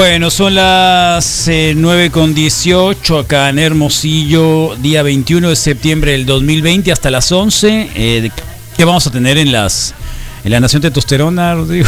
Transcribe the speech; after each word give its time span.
Bueno, 0.00 0.30
son 0.30 0.54
las 0.54 1.46
eh, 1.48 1.74
9 1.76 2.10
con 2.10 2.32
18 2.32 3.18
acá 3.18 3.50
en 3.50 3.58
Hermosillo, 3.58 4.74
día 4.76 5.02
21 5.02 5.50
de 5.50 5.56
septiembre 5.56 6.12
del 6.12 6.24
2020 6.24 6.90
hasta 6.90 7.10
las 7.10 7.30
11. 7.30 7.90
Eh, 7.94 8.30
¿Qué 8.78 8.84
vamos 8.86 9.06
a 9.06 9.10
tener 9.10 9.36
en 9.36 9.52
las 9.52 9.92
en 10.42 10.52
la 10.52 10.60
Nación 10.60 10.80
Testosterona, 10.80 11.54
Rodrigo? 11.54 11.86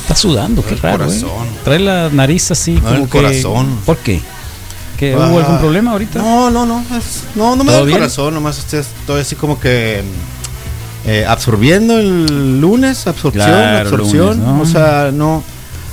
Está 0.00 0.14
sudando, 0.14 0.64
qué 0.64 0.74
raro. 0.76 1.12
¿eh? 1.12 1.22
Trae 1.64 1.80
la 1.80 2.08
nariz 2.10 2.50
así 2.50 2.72
No, 2.72 2.80
como 2.80 2.94
el 2.94 3.02
que- 3.02 3.08
corazón. 3.10 3.78
¿Por 3.84 3.98
qué? 3.98 4.22
¿Que 4.96 5.12
Ah, 5.12 5.28
¿Hubo 5.28 5.38
algún 5.38 5.58
problema 5.58 5.90
ahorita? 5.92 6.18
No, 6.18 6.50
no, 6.50 6.64
no. 6.64 6.80
es- 6.96 7.24
no, 7.34 7.56
no 7.56 7.62
me 7.62 7.64
¿Todo 7.66 7.72
da 7.72 7.80
el 7.80 7.86
bien? 7.88 7.98
corazón, 7.98 8.32
nomás 8.32 8.56
estoy 8.72 9.20
así 9.20 9.36
como 9.36 9.60
que 9.60 10.02
eh, 11.06 11.24
absorbiendo 11.26 11.98
el 11.98 12.60
lunes, 12.60 13.06
absorción, 13.06 13.44
Claro, 13.44 13.88
absorción. 13.88 14.28
lunes, 14.38 14.38
¿no? 14.46 14.60
O 14.60 14.66
sea, 14.66 15.10
no. 15.12 15.42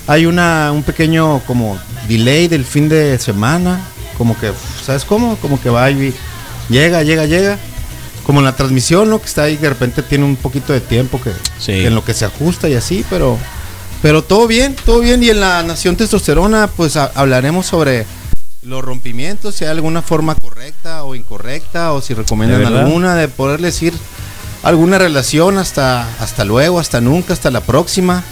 Hay 0.08 0.26
una 0.26 0.72
un 0.74 0.84
pequeño 0.84 1.40
como 1.46 1.78
delay 2.08 2.48
del 2.48 2.66
fin 2.66 2.90
de 2.90 3.18
semana. 3.20 3.80
Como 4.18 4.38
que, 4.38 4.52
¿sabes 4.84 5.06
cómo? 5.06 5.36
Como 5.38 5.62
que 5.62 5.70
va 5.70 5.90
y 5.92 6.14
llega, 6.70 7.04
llega, 7.04 7.26
llega. 7.26 7.58
Como 8.26 8.40
en 8.40 8.46
la 8.46 8.56
transmisión, 8.56 9.10
¿no? 9.10 9.20
Que 9.20 9.26
está 9.26 9.44
ahí, 9.44 9.56
que 9.56 9.64
de 9.64 9.70
repente 9.70 10.04
tiene 10.04 10.26
un 10.26 10.36
poquito 10.36 10.72
de 10.74 10.82
tiempo 10.82 11.20
que, 11.22 11.32
Sí. 11.58 11.72
que 11.72 11.88
en 11.88 11.96
lo 11.96 12.04
que 12.06 12.14
se 12.14 12.26
ajusta 12.26 12.70
y 12.70 12.76
así, 12.76 13.04
pero 13.10 13.38
pero 14.02 14.24
todo 14.24 14.48
bien, 14.48 14.76
todo 14.86 15.00
bien. 15.00 15.22
Y 15.24 15.30
en 15.30 15.40
la 15.42 15.62
Nación 15.64 15.96
Testosterona, 15.96 16.68
pues 16.68 16.96
ha- 16.96 17.12
hablaremos 17.16 17.66
sobre 17.66 18.06
los 18.62 18.84
rompimientos, 18.84 19.56
si 19.56 19.66
hay 19.66 19.72
alguna 19.72 20.02
forma 20.02 20.36
correcta 20.36 21.04
o 21.04 21.16
incorrecta, 21.16 21.92
o 21.94 22.02
si 22.02 22.14
recomiendan 22.14 22.60
¿De 22.62 22.68
alguna, 22.68 23.16
de 23.16 23.28
poder 23.30 23.62
decir 23.62 23.94
alguna 24.64 24.98
relación 24.98 25.58
hasta, 25.58 26.08
hasta 26.20 26.46
luego, 26.46 26.80
hasta 26.80 27.02
nunca, 27.02 27.34
hasta 27.34 27.52
la 27.52 27.62
próxima, 27.62 28.24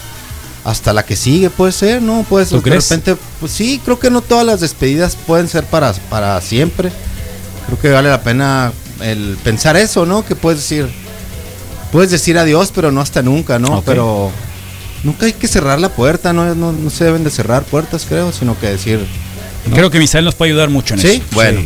hasta 0.66 0.94
la 0.94 1.06
que 1.06 1.16
sigue, 1.16 1.50
puede 1.50 1.72
ser, 1.72 2.02
¿no? 2.02 2.26
Pues 2.28 2.50
¿Tú 2.50 2.58
de 2.58 2.62
crees? 2.64 2.90
repente, 2.90 3.16
pues 3.40 3.52
sí, 3.52 3.82
creo 3.84 4.00
que 4.00 4.10
no 4.10 4.22
todas 4.22 4.46
las 4.46 4.60
despedidas 4.60 5.16
pueden 5.16 5.48
ser 5.48 5.64
para, 5.66 5.94
para 6.10 6.40
siempre. 6.42 6.92
Creo 7.68 7.80
que 7.80 7.90
vale 7.90 8.10
la 8.10 8.22
pena 8.22 8.72
el 9.02 9.38
pensar 9.44 9.78
eso, 9.78 10.06
¿no? 10.06 10.26
Que 10.26 10.36
puedes 10.36 10.60
decir, 10.60 10.90
puedes 11.92 12.12
decir 12.12 12.38
adiós, 12.38 12.72
pero 12.74 12.92
no 12.92 13.02
hasta 13.02 13.22
nunca, 13.22 13.60
¿no? 13.60 13.82
Pero 13.84 14.32
nunca 15.04 15.26
hay 15.26 15.34
que 15.34 15.48
cerrar 15.48 15.80
la 15.80 15.90
puerta, 15.90 16.34
¿no? 16.34 16.54
No, 16.56 16.72
no 16.74 16.90
se 16.90 17.06
deben 17.06 17.24
de 17.24 17.30
cerrar 17.30 17.64
puertas, 17.64 18.06
creo, 18.08 18.32
sino 18.34 18.60
que 18.60 18.68
decir, 18.68 19.06
¿no? 19.68 19.76
Creo 19.76 19.90
que 19.90 20.00
Misael 20.00 20.26
nos 20.26 20.36
puede 20.36 20.52
ayudar 20.52 20.70
mucho 20.70 20.96
en 20.96 21.00
¿Sí? 21.02 21.08
eso. 21.08 21.24
Bueno. 21.32 21.62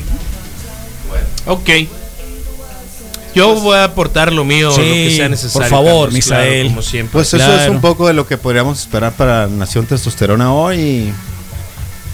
Ok. 1.48 1.70
Yo 3.34 3.56
voy 3.56 3.78
a 3.78 3.86
aportar 3.86 4.32
lo 4.34 4.44
mío, 4.44 4.72
Sí, 4.72 4.82
lo 4.82 4.86
que 4.88 5.16
sea 5.16 5.30
necesario. 5.30 5.62
por 5.62 5.70
favor, 5.70 5.94
Carlos, 6.06 6.14
Misael. 6.14 6.52
claro, 6.54 6.70
como 6.70 6.82
siempre. 6.82 7.12
Pues 7.14 7.34
eso 7.34 7.54
es 7.62 7.70
un 7.70 7.82
poco 7.82 8.08
de 8.08 8.14
lo 8.14 8.28
que 8.28 8.38
podríamos 8.38 8.80
esperar 8.80 9.14
para 9.14 9.48
Nación 9.48 9.86
Testosterona 9.86 10.54
hoy. 10.54 11.12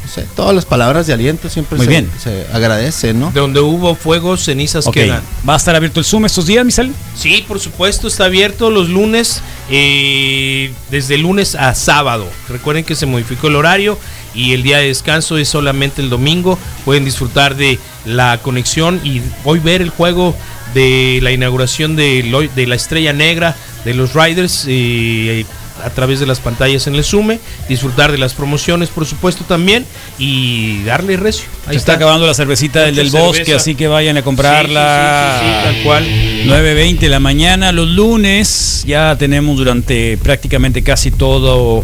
Y, 0.07 0.09
no 0.09 0.13
sé, 0.13 0.25
todas 0.35 0.55
las 0.55 0.65
palabras 0.65 1.05
de 1.07 1.13
aliento 1.13 1.49
siempre 1.49 1.77
Muy 1.77 1.85
se, 1.85 1.89
bien. 1.91 2.09
se 2.21 2.45
agradecen, 2.53 3.19
¿no? 3.19 3.31
De 3.31 3.39
donde 3.39 3.59
hubo 3.59 3.95
fuego, 3.95 4.37
cenizas 4.37 4.87
Ok. 4.87 4.93
quedan. 4.93 5.21
¿Va 5.47 5.53
a 5.53 5.57
estar 5.57 5.75
abierto 5.75 5.99
el 5.99 6.05
Zoom 6.05 6.25
estos 6.25 6.45
días, 6.47 6.65
Misael? 6.65 6.93
Sí, 7.15 7.43
por 7.47 7.59
supuesto, 7.59 8.07
está 8.07 8.25
abierto 8.25 8.69
los 8.69 8.89
lunes, 8.89 9.41
eh, 9.69 10.71
desde 10.89 11.17
lunes 11.17 11.55
a 11.55 11.73
sábado. 11.75 12.27
Recuerden 12.49 12.83
que 12.83 12.95
se 12.95 13.05
modificó 13.05 13.47
el 13.47 13.55
horario 13.55 13.97
y 14.33 14.53
el 14.53 14.63
día 14.63 14.77
de 14.77 14.87
descanso 14.87 15.37
es 15.37 15.49
solamente 15.49 16.01
el 16.01 16.09
domingo. 16.09 16.57
Pueden 16.85 17.05
disfrutar 17.05 17.55
de 17.55 17.79
la 18.05 18.39
conexión 18.41 19.01
y 19.03 19.21
hoy 19.43 19.59
ver 19.59 19.81
el 19.81 19.89
juego 19.89 20.35
de 20.73 21.19
la 21.21 21.31
inauguración 21.31 21.95
de, 21.95 22.23
lo- 22.23 22.41
de 22.41 22.67
la 22.67 22.75
estrella 22.75 23.13
negra 23.13 23.55
de 23.85 23.93
los 23.93 24.13
Riders 24.13 24.65
eh, 24.67 25.45
a 25.83 25.89
través 25.89 26.19
de 26.19 26.25
las 26.25 26.39
pantallas 26.39 26.87
en 26.87 26.95
el 26.95 27.03
Zoom. 27.03 27.37
Disfrutar 27.67 28.11
de 28.11 28.17
las 28.17 28.33
promociones, 28.33 28.89
por 28.89 29.05
supuesto, 29.05 29.43
también 29.43 29.85
y 30.17 30.83
darle 30.83 31.17
recio. 31.17 31.45
Ahí 31.65 31.73
Se 31.73 31.77
está 31.77 31.93
acabando 31.93 32.25
la 32.25 32.33
cervecita 32.33 32.81
del, 32.81 32.95
del 32.95 33.09
bosque, 33.09 33.53
así 33.53 33.75
que 33.75 33.87
vayan 33.87 34.17
a 34.17 34.21
comprarla. 34.21 35.39
Sí, 35.39 35.45
sí, 35.45 35.51
sí, 35.51 35.57
sí, 35.57 35.59
sí, 35.59 35.75
tal 35.75 35.83
cual. 35.83 36.05
9.20 36.05 36.99
de 36.99 37.09
la 37.09 37.19
mañana, 37.19 37.71
los 37.71 37.87
lunes. 37.87 38.83
Ya 38.85 39.15
tenemos 39.17 39.57
durante 39.57 40.17
prácticamente 40.17 40.83
casi 40.83 41.11
todo 41.11 41.83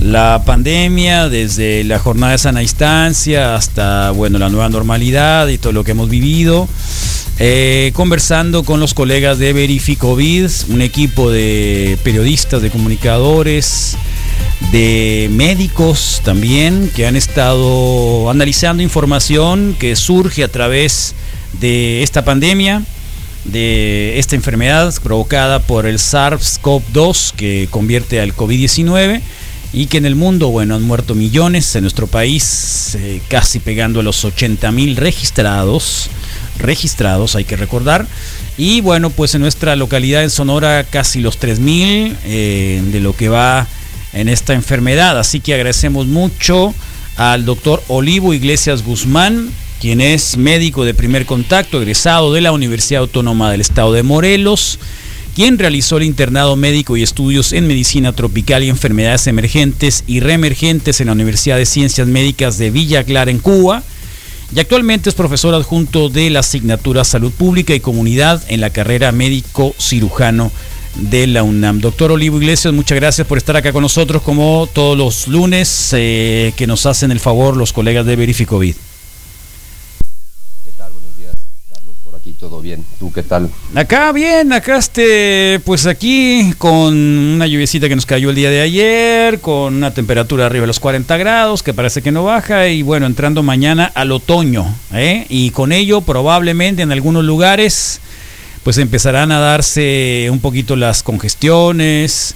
la 0.00 0.42
pandemia, 0.44 1.28
desde 1.28 1.84
la 1.84 1.98
jornada 1.98 2.32
de 2.32 2.38
sana 2.38 2.60
distancia 2.60 3.54
hasta 3.54 4.10
bueno 4.10 4.38
la 4.38 4.48
nueva 4.48 4.68
normalidad 4.68 5.48
y 5.48 5.58
todo 5.58 5.72
lo 5.72 5.84
que 5.84 5.92
hemos 5.92 6.08
vivido. 6.08 6.68
Eh, 7.38 7.92
conversando 7.94 8.62
con 8.62 8.80
los 8.80 8.94
colegas 8.94 9.38
de 9.38 9.52
Verificovid, 9.52 10.48
un 10.70 10.80
equipo 10.80 11.30
de 11.30 11.98
periodistas, 12.02 12.62
de 12.62 12.70
comunicadores, 12.70 13.25
de 14.70 15.28
médicos 15.32 16.22
también 16.24 16.90
que 16.94 17.08
han 17.08 17.16
estado 17.16 18.30
analizando 18.30 18.84
información 18.84 19.74
que 19.80 19.96
surge 19.96 20.44
a 20.44 20.48
través 20.48 21.14
de 21.60 22.04
esta 22.04 22.24
pandemia, 22.24 22.84
de 23.44 24.20
esta 24.20 24.36
enfermedad 24.36 24.94
provocada 25.02 25.58
por 25.58 25.86
el 25.86 25.98
SARS-CoV-2 25.98 27.32
que 27.32 27.66
convierte 27.68 28.20
al 28.20 28.32
COVID-19 28.32 29.20
y 29.72 29.86
que 29.86 29.98
en 29.98 30.06
el 30.06 30.14
mundo, 30.14 30.50
bueno, 30.50 30.76
han 30.76 30.84
muerto 30.84 31.16
millones, 31.16 31.74
en 31.74 31.82
nuestro 31.82 32.06
país 32.06 32.94
eh, 32.94 33.20
casi 33.28 33.58
pegando 33.58 33.98
a 33.98 34.04
los 34.04 34.24
80 34.24 34.70
mil 34.70 34.94
registrados, 34.94 36.10
registrados 36.60 37.34
hay 37.34 37.44
que 37.44 37.56
recordar, 37.56 38.06
y 38.58 38.80
bueno, 38.80 39.10
pues 39.10 39.34
en 39.34 39.42
nuestra 39.42 39.76
localidad 39.76 40.22
en 40.22 40.30
Sonora 40.30 40.84
casi 40.84 41.20
los 41.20 41.38
3 41.38 41.60
mil 41.60 42.16
eh, 42.24 42.82
de 42.90 43.00
lo 43.00 43.14
que 43.14 43.28
va 43.28 43.66
en 44.12 44.28
esta 44.28 44.54
enfermedad. 44.54 45.18
Así 45.18 45.40
que 45.40 45.54
agradecemos 45.54 46.06
mucho 46.06 46.74
al 47.16 47.44
doctor 47.44 47.82
Olivo 47.88 48.32
Iglesias 48.32 48.82
Guzmán, 48.82 49.50
quien 49.80 50.00
es 50.00 50.36
médico 50.36 50.84
de 50.84 50.94
primer 50.94 51.26
contacto, 51.26 51.80
egresado 51.80 52.32
de 52.32 52.40
la 52.40 52.52
Universidad 52.52 53.02
Autónoma 53.02 53.50
del 53.50 53.60
Estado 53.60 53.92
de 53.92 54.02
Morelos, 54.02 54.78
quien 55.34 55.58
realizó 55.58 55.98
el 55.98 56.04
internado 56.04 56.56
médico 56.56 56.96
y 56.96 57.02
estudios 57.02 57.52
en 57.52 57.66
medicina 57.66 58.14
tropical 58.14 58.64
y 58.64 58.70
enfermedades 58.70 59.26
emergentes 59.26 60.02
y 60.06 60.20
reemergentes 60.20 61.02
en 61.02 61.08
la 61.08 61.12
Universidad 61.12 61.58
de 61.58 61.66
Ciencias 61.66 62.08
Médicas 62.08 62.56
de 62.56 62.70
Villa 62.70 63.04
Clara 63.04 63.30
en 63.30 63.38
Cuba. 63.38 63.82
Y 64.54 64.60
actualmente 64.60 65.08
es 65.08 65.14
profesor 65.14 65.54
adjunto 65.54 66.08
de 66.08 66.30
la 66.30 66.40
asignatura 66.40 67.04
Salud 67.04 67.32
Pública 67.32 67.74
y 67.74 67.80
Comunidad 67.80 68.42
en 68.48 68.60
la 68.60 68.70
carrera 68.70 69.10
médico 69.12 69.74
cirujano 69.78 70.52
de 70.94 71.26
la 71.26 71.42
UNAM. 71.42 71.80
Doctor 71.80 72.12
Olivo 72.12 72.38
Iglesias, 72.38 72.72
muchas 72.72 72.96
gracias 72.96 73.26
por 73.26 73.38
estar 73.38 73.56
acá 73.56 73.72
con 73.72 73.82
nosotros 73.82 74.22
como 74.22 74.68
todos 74.72 74.96
los 74.96 75.28
lunes 75.28 75.90
eh, 75.92 76.52
que 76.56 76.66
nos 76.66 76.86
hacen 76.86 77.10
el 77.10 77.20
favor 77.20 77.56
los 77.56 77.72
colegas 77.72 78.06
de 78.06 78.16
Verificovid. 78.16 78.76
Aquí 82.26 82.32
todo 82.40 82.60
bien. 82.60 82.84
¿Tú 82.98 83.12
qué 83.12 83.22
tal? 83.22 83.48
Acá 83.76 84.10
bien, 84.10 84.52
acá 84.52 84.78
este, 84.78 85.60
pues 85.64 85.86
aquí 85.86 86.52
con 86.58 86.92
una 86.96 87.46
lluviecita 87.46 87.88
que 87.88 87.94
nos 87.94 88.04
cayó 88.04 88.30
el 88.30 88.36
día 88.36 88.50
de 88.50 88.62
ayer, 88.62 89.38
con 89.38 89.76
una 89.76 89.94
temperatura 89.94 90.46
arriba 90.46 90.62
de 90.62 90.66
los 90.66 90.80
40 90.80 91.16
grados, 91.18 91.62
que 91.62 91.72
parece 91.72 92.02
que 92.02 92.10
no 92.10 92.24
baja, 92.24 92.66
y 92.66 92.82
bueno, 92.82 93.06
entrando 93.06 93.44
mañana 93.44 93.92
al 93.94 94.10
otoño, 94.10 94.74
¿eh? 94.92 95.24
y 95.28 95.50
con 95.50 95.70
ello 95.70 96.00
probablemente 96.00 96.82
en 96.82 96.90
algunos 96.90 97.24
lugares 97.24 98.00
pues 98.64 98.78
empezarán 98.78 99.30
a 99.30 99.38
darse 99.38 100.26
un 100.32 100.40
poquito 100.40 100.74
las 100.74 101.04
congestiones, 101.04 102.34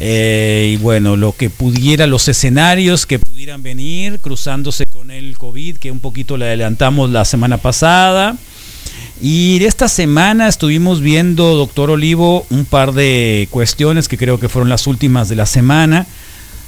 eh, 0.00 0.72
y 0.74 0.76
bueno, 0.78 1.14
lo 1.14 1.36
que 1.36 1.50
pudiera, 1.50 2.08
los 2.08 2.26
escenarios 2.26 3.06
que 3.06 3.20
pudieran 3.20 3.62
venir 3.62 4.18
cruzándose 4.18 4.86
con 4.86 5.12
el 5.12 5.38
COVID, 5.38 5.76
que 5.76 5.92
un 5.92 6.00
poquito 6.00 6.36
le 6.36 6.46
adelantamos 6.46 7.10
la 7.10 7.24
semana 7.24 7.58
pasada. 7.58 8.36
Y 9.20 9.60
de 9.60 9.66
esta 9.66 9.88
semana 9.88 10.48
estuvimos 10.48 11.00
viendo, 11.00 11.54
doctor 11.54 11.90
Olivo, 11.90 12.46
un 12.50 12.64
par 12.64 12.92
de 12.92 13.46
cuestiones 13.50 14.08
que 14.08 14.18
creo 14.18 14.40
que 14.40 14.48
fueron 14.48 14.68
las 14.68 14.86
últimas 14.86 15.28
de 15.28 15.36
la 15.36 15.46
semana 15.46 16.06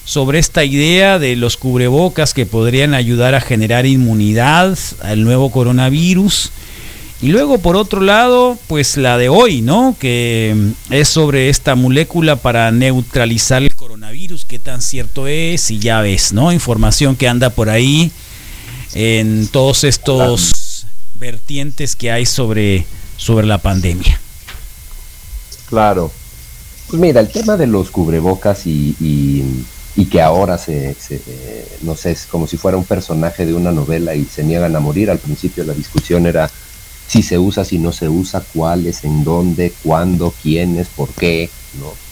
sobre 0.04 0.38
esta 0.38 0.64
idea 0.64 1.18
de 1.18 1.34
los 1.34 1.56
cubrebocas 1.56 2.32
que 2.32 2.46
podrían 2.46 2.94
ayudar 2.94 3.34
a 3.34 3.40
generar 3.40 3.86
inmunidad 3.86 4.78
al 5.02 5.24
nuevo 5.24 5.50
coronavirus. 5.50 6.52
Y 7.20 7.28
luego, 7.28 7.58
por 7.58 7.76
otro 7.76 8.00
lado, 8.00 8.56
pues 8.68 8.96
la 8.96 9.18
de 9.18 9.28
hoy, 9.28 9.62
¿no? 9.62 9.96
Que 9.98 10.54
es 10.90 11.08
sobre 11.08 11.48
esta 11.48 11.74
molécula 11.74 12.36
para 12.36 12.70
neutralizar 12.70 13.62
el 13.62 13.74
coronavirus, 13.74 14.44
qué 14.44 14.60
tan 14.60 14.82
cierto 14.82 15.26
es, 15.26 15.70
y 15.72 15.80
ya 15.80 16.00
ves, 16.02 16.32
¿no? 16.32 16.52
Información 16.52 17.16
que 17.16 17.26
anda 17.26 17.50
por 17.50 17.70
ahí 17.70 18.12
en 18.94 19.48
todos 19.48 19.82
estos 19.82 20.65
vertientes 21.18 21.96
que 21.96 22.10
hay 22.10 22.26
sobre, 22.26 22.86
sobre 23.16 23.46
la 23.46 23.58
pandemia. 23.58 24.20
Claro. 25.68 26.10
Pues 26.88 27.00
mira, 27.00 27.20
el 27.20 27.28
tema 27.28 27.56
de 27.56 27.66
los 27.66 27.90
cubrebocas 27.90 28.66
y, 28.66 28.94
y, 29.00 29.44
y 29.96 30.06
que 30.06 30.22
ahora 30.22 30.56
se, 30.56 30.94
se, 30.94 31.16
eh, 31.26 31.68
no 31.82 31.96
sé, 31.96 32.12
es 32.12 32.26
como 32.26 32.46
si 32.46 32.56
fuera 32.56 32.76
un 32.76 32.84
personaje 32.84 33.44
de 33.44 33.54
una 33.54 33.72
novela 33.72 34.14
y 34.14 34.24
se 34.24 34.44
niegan 34.44 34.76
a 34.76 34.80
morir. 34.80 35.10
Al 35.10 35.18
principio 35.18 35.64
la 35.64 35.74
discusión 35.74 36.26
era 36.26 36.48
si 37.08 37.22
se 37.22 37.38
usa, 37.38 37.64
si 37.64 37.78
no 37.78 37.92
se 37.92 38.08
usa, 38.08 38.44
cuáles, 38.54 39.04
en 39.04 39.24
dónde, 39.24 39.72
cuándo, 39.82 40.32
quiénes, 40.42 40.88
por 40.88 41.08
qué, 41.10 41.50
¿no? 41.80 42.05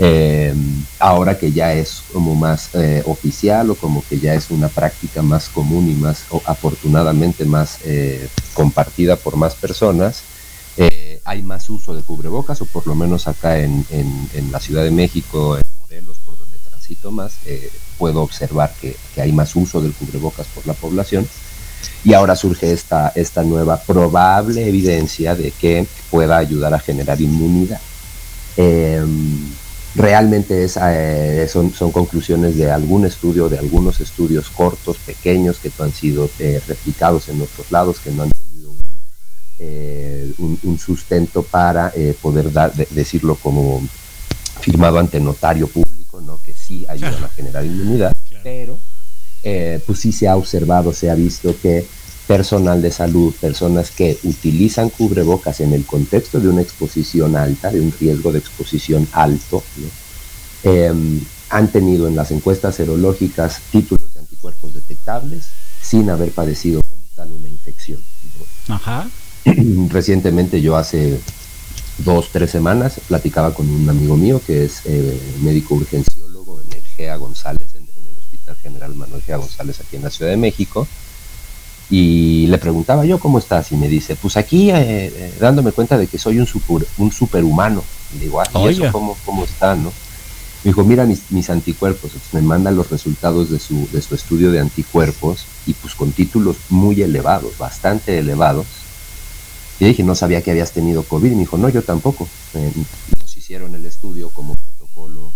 Eh, 0.00 0.54
ahora 1.00 1.36
que 1.36 1.50
ya 1.50 1.74
es 1.74 2.02
como 2.12 2.36
más 2.36 2.70
eh, 2.74 3.02
oficial 3.06 3.70
o 3.70 3.74
como 3.74 4.04
que 4.08 4.20
ya 4.20 4.34
es 4.34 4.50
una 4.50 4.68
práctica 4.68 5.22
más 5.22 5.48
común 5.48 5.90
y 5.90 5.94
más 5.94 6.24
afortunadamente 6.44 7.44
más 7.44 7.78
eh, 7.84 8.28
compartida 8.54 9.16
por 9.16 9.36
más 9.36 9.54
personas, 9.54 10.22
hay 11.24 11.42
más 11.42 11.68
uso 11.68 11.94
de 11.94 12.02
cubrebocas 12.02 12.62
o 12.62 12.64
por 12.64 12.86
lo 12.86 12.94
menos 12.94 13.26
acá 13.28 13.58
en, 13.58 13.84
la 14.50 14.60
Ciudad 14.60 14.84
de 14.84 14.92
México, 14.92 15.58
en 15.58 15.64
Morelos, 15.80 16.18
por 16.24 16.38
donde 16.38 16.56
transito 16.58 17.10
más, 17.10 17.34
puedo 17.98 18.22
observar 18.22 18.72
que, 18.80 18.96
que, 19.14 19.20
hay 19.20 19.32
más 19.32 19.54
uso 19.56 19.82
del 19.82 19.92
cubrebocas 19.92 20.46
por 20.46 20.66
la 20.66 20.72
población. 20.72 21.28
Y 22.04 22.14
ahora 22.14 22.34
surge 22.34 22.72
esta, 22.72 23.12
esta 23.14 23.42
nueva 23.42 23.78
probable 23.82 24.68
evidencia 24.68 25.34
de 25.34 25.50
que 25.50 25.86
pueda 26.10 26.38
ayudar 26.38 26.72
a 26.72 26.78
generar 26.78 27.20
inmunidad 27.20 27.80
realmente 29.98 30.64
es, 30.64 30.78
eh, 30.80 31.48
son, 31.50 31.72
son, 31.72 31.90
conclusiones 31.90 32.56
de 32.56 32.70
algún 32.70 33.04
estudio, 33.04 33.48
de 33.48 33.58
algunos 33.58 34.00
estudios 34.00 34.48
cortos, 34.48 34.96
pequeños, 34.98 35.58
que 35.58 35.72
han 35.80 35.92
sido 35.92 36.30
eh, 36.38 36.62
replicados 36.66 37.28
en 37.28 37.42
otros 37.42 37.70
lados, 37.72 37.98
que 37.98 38.12
no 38.12 38.22
han 38.22 38.30
tenido 38.30 38.70
un, 38.70 38.78
eh, 39.58 40.78
sustento 40.78 41.42
para 41.42 41.92
poder 42.22 42.52
dar, 42.52 42.72
decirlo 42.72 43.34
como 43.34 43.82
firmado 44.60 45.00
ante 45.00 45.18
notario 45.18 45.66
público, 45.66 46.20
¿no? 46.20 46.40
que 46.44 46.52
sí 46.52 46.86
ayudan 46.88 47.24
a 47.24 47.28
generar 47.36 47.66
inmunidad, 47.66 48.12
pero 48.44 48.78
pues 49.84 49.98
sí 49.98 50.12
se 50.12 50.28
ha 50.28 50.36
observado, 50.36 50.92
se 50.92 51.10
ha 51.10 51.14
visto 51.14 51.54
que 51.60 51.84
personal 52.28 52.82
de 52.82 52.92
salud, 52.92 53.34
personas 53.40 53.90
que 53.90 54.18
utilizan 54.22 54.90
cubrebocas 54.90 55.60
en 55.60 55.72
el 55.72 55.86
contexto 55.86 56.38
de 56.38 56.48
una 56.48 56.60
exposición 56.60 57.34
alta, 57.36 57.70
de 57.70 57.80
un 57.80 57.90
riesgo 57.90 58.30
de 58.32 58.38
exposición 58.38 59.08
alto, 59.12 59.64
em, 60.62 61.20
han 61.48 61.72
tenido 61.72 62.06
en 62.06 62.14
las 62.14 62.30
encuestas 62.30 62.74
serológicas 62.74 63.62
títulos 63.72 64.12
de 64.12 64.20
anticuerpos 64.20 64.74
detectables 64.74 65.46
sin 65.82 66.10
haber 66.10 66.30
padecido 66.32 66.82
como 66.82 67.02
tal 67.16 67.32
una 67.32 67.48
infección. 67.48 68.02
Ajá. 68.68 69.08
Recientemente 69.88 70.60
yo 70.60 70.76
hace 70.76 71.18
dos, 71.96 72.28
tres 72.30 72.50
semanas 72.50 73.00
platicaba 73.08 73.54
con 73.54 73.70
un 73.70 73.88
amigo 73.88 74.18
mío 74.18 74.42
que 74.46 74.66
es 74.66 74.82
eh, 74.84 75.18
médico 75.40 75.76
urgenciólogo 75.76 76.60
en 76.60 76.76
el 76.76 76.84
GEA 76.84 77.16
González, 77.16 77.74
en, 77.74 77.88
en 77.96 78.06
el 78.06 78.18
Hospital 78.18 78.56
General 78.56 78.94
Manuel 78.94 79.22
GEA 79.22 79.38
González 79.38 79.80
aquí 79.80 79.96
en 79.96 80.02
la 80.02 80.10
Ciudad 80.10 80.30
de 80.30 80.36
México 80.36 80.86
y 81.90 82.46
le 82.48 82.58
preguntaba 82.58 83.06
yo, 83.06 83.18
¿cómo 83.18 83.38
estás? 83.38 83.72
Y 83.72 83.76
me 83.76 83.88
dice, 83.88 84.14
pues 84.16 84.36
aquí 84.36 84.70
eh, 84.70 84.74
eh, 84.76 85.34
dándome 85.40 85.72
cuenta 85.72 85.96
de 85.96 86.06
que 86.06 86.18
soy 86.18 86.38
un, 86.38 86.46
super, 86.46 86.86
un 86.98 87.10
superhumano. 87.10 87.82
Y 88.14 88.18
le 88.18 88.24
digo, 88.24 88.40
ah, 88.40 88.48
¿y 88.54 88.68
eso 88.68 88.92
cómo, 88.92 89.16
cómo 89.24 89.44
está, 89.44 89.74
no? 89.74 89.90
Me 90.64 90.70
dijo, 90.70 90.84
mira 90.84 91.06
mis, 91.06 91.30
mis 91.30 91.48
anticuerpos. 91.48 92.10
me 92.32 92.42
mandan 92.42 92.76
los 92.76 92.90
resultados 92.90 93.50
de 93.50 93.58
su, 93.58 93.88
de 93.90 94.02
su 94.02 94.14
estudio 94.14 94.52
de 94.52 94.60
anticuerpos 94.60 95.46
y 95.66 95.72
pues 95.72 95.94
con 95.94 96.12
títulos 96.12 96.56
muy 96.68 97.00
elevados, 97.00 97.56
bastante 97.56 98.18
elevados. 98.18 98.66
Y 99.80 99.86
dije, 99.86 100.02
no 100.02 100.14
sabía 100.14 100.42
que 100.42 100.50
habías 100.50 100.72
tenido 100.72 101.04
COVID. 101.04 101.30
Y 101.30 101.34
me 101.36 101.40
dijo, 101.40 101.56
no, 101.56 101.70
yo 101.70 101.82
tampoco. 101.82 102.28
Eh, 102.54 102.72
nos 103.18 103.34
hicieron 103.36 103.74
el 103.74 103.86
estudio 103.86 104.28
como 104.30 104.54
protocolo, 104.54 105.32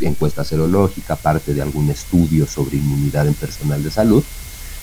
encuesta 0.00 0.44
serológica, 0.44 1.16
parte 1.16 1.52
de 1.52 1.60
algún 1.60 1.90
estudio 1.90 2.46
sobre 2.46 2.76
inmunidad 2.78 3.26
en 3.26 3.34
personal 3.34 3.82
de 3.82 3.90
salud 3.90 4.24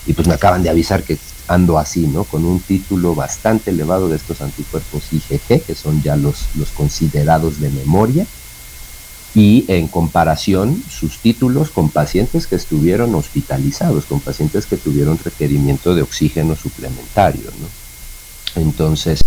y 0.06 0.12
pues 0.12 0.26
me 0.26 0.34
acaban 0.34 0.62
de 0.62 0.70
avisar 0.70 1.02
que 1.02 1.18
ando 1.48 1.78
así, 1.78 2.06
¿no? 2.06 2.24
Con 2.24 2.44
un 2.44 2.60
título 2.60 3.14
bastante 3.14 3.70
elevado 3.70 4.08
de 4.08 4.16
estos 4.16 4.40
anticuerpos 4.40 5.12
IgG, 5.12 5.62
que 5.62 5.74
son 5.74 6.02
ya 6.02 6.16
los, 6.16 6.46
los 6.56 6.70
considerados 6.70 7.60
de 7.60 7.70
memoria, 7.70 8.26
y 9.34 9.64
en 9.68 9.88
comparación 9.88 10.82
sus 10.90 11.18
títulos 11.18 11.70
con 11.70 11.88
pacientes 11.88 12.46
que 12.46 12.56
estuvieron 12.56 13.14
hospitalizados, 13.14 14.04
con 14.04 14.20
pacientes 14.20 14.66
que 14.66 14.76
tuvieron 14.76 15.18
requerimiento 15.18 15.94
de 15.94 16.02
oxígeno 16.02 16.54
suplementario, 16.54 17.50
¿no? 17.60 18.62
Entonces, 18.62 19.20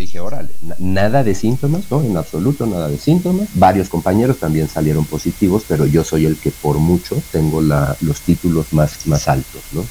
dije, 0.00 0.20
órale, 0.20 0.50
nada 0.78 1.22
de 1.22 1.34
síntomas, 1.34 1.84
¿no? 1.90 2.02
En 2.02 2.16
absoluto 2.16 2.66
nada 2.66 2.88
de 2.88 2.98
síntomas. 2.98 3.48
Varios 3.54 3.88
compañeros 3.88 4.38
también 4.38 4.68
salieron 4.68 5.04
positivos, 5.04 5.64
pero 5.68 5.86
yo 5.86 6.04
soy 6.04 6.26
el 6.26 6.36
que 6.36 6.50
por 6.50 6.78
mucho 6.78 7.22
tengo 7.32 7.60
los 7.60 8.20
títulos 8.20 8.72
más, 8.72 9.06
más 9.06 9.28
altos, 9.28 9.62
¿no? 9.72 9.84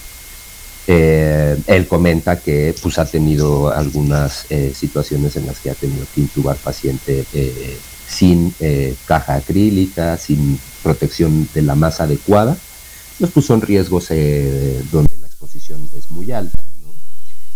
Eh, 0.92 1.56
él 1.68 1.88
comenta 1.88 2.40
que 2.40 2.74
pues, 2.82 2.98
ha 2.98 3.06
tenido 3.06 3.72
algunas 3.72 4.48
eh, 4.50 4.74
situaciones 4.76 5.36
en 5.36 5.46
las 5.46 5.60
que 5.60 5.70
ha 5.70 5.76
tenido 5.76 6.04
que 6.16 6.22
intubar 6.22 6.58
paciente 6.58 7.26
eh, 7.32 7.78
sin 8.08 8.56
caja 9.06 9.36
acrílica, 9.36 10.18
sin 10.18 10.60
protección 10.82 11.48
de 11.54 11.62
la 11.62 11.76
más 11.76 12.02
adecuada. 12.02 12.58
Pues, 13.20 13.30
pues 13.30 13.46
son 13.46 13.62
riesgos 13.62 14.08
donde 14.10 15.16
la 15.22 15.28
exposición 15.28 15.88
es 15.96 16.10
muy 16.10 16.32
alta. 16.32 16.64
¿no? 16.82 16.92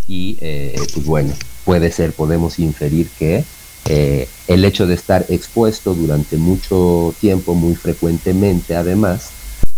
Y 0.08 0.36
pues 0.36 1.04
bueno, 1.04 1.34
puede 1.66 1.92
ser, 1.92 2.14
podemos 2.14 2.60
inferir 2.60 3.08
que 3.18 3.44
eh, 3.86 4.28
el 4.48 4.64
hecho 4.64 4.88
de 4.88 4.96
estar 4.96 5.26
expuesto 5.30 5.94
durante 5.94 6.38
mucho 6.38 7.14
tiempo, 7.20 7.54
muy 7.54 7.76
frecuentemente 7.76 8.76
además, 8.76 9.30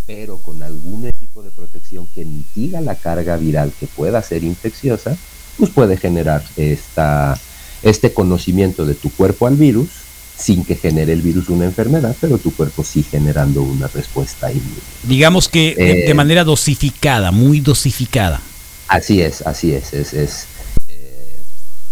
pero 0.06 0.38
con 0.38 0.62
algún 0.62 1.10
tipo 1.20 1.42
de 1.42 1.50
protección 1.50 2.08
que 2.14 2.24
mitiga 2.24 2.82
la 2.82 2.96
carga 2.96 3.38
viral 3.38 3.72
que 3.80 3.88
pueda 3.88 4.22
ser 4.22 4.44
infecciosa, 4.44 5.18
pues 5.58 5.72
puede 5.72 5.98
generar 5.98 6.44
esta, 6.56 7.40
este 7.82 8.14
conocimiento 8.14 8.86
de 8.86 8.94
tu 8.94 9.10
cuerpo 9.10 9.48
al 9.48 9.56
virus 9.56 9.90
sin 10.38 10.66
que 10.66 10.76
genere 10.76 11.14
el 11.14 11.22
virus 11.22 11.50
una 11.50 11.66
enfermedad, 11.66 12.16
pero 12.20 12.38
tu 12.38 12.54
cuerpo 12.54 12.84
sí 12.84 13.04
generando 13.04 13.62
una 13.62 13.88
respuesta 13.88 14.52
inmune. 14.52 14.82
Digamos 15.04 15.48
que 15.48 15.74
de, 15.76 16.12
eh, 16.12 16.14
manera 16.14 16.44
dosificada, 16.44 17.32
muy 17.32 17.62
dosificada. 17.62 18.42
Así 18.88 19.22
es, 19.22 19.42
así 19.42 19.74
es, 19.74 19.94
es, 19.94 20.14
es 20.14 20.48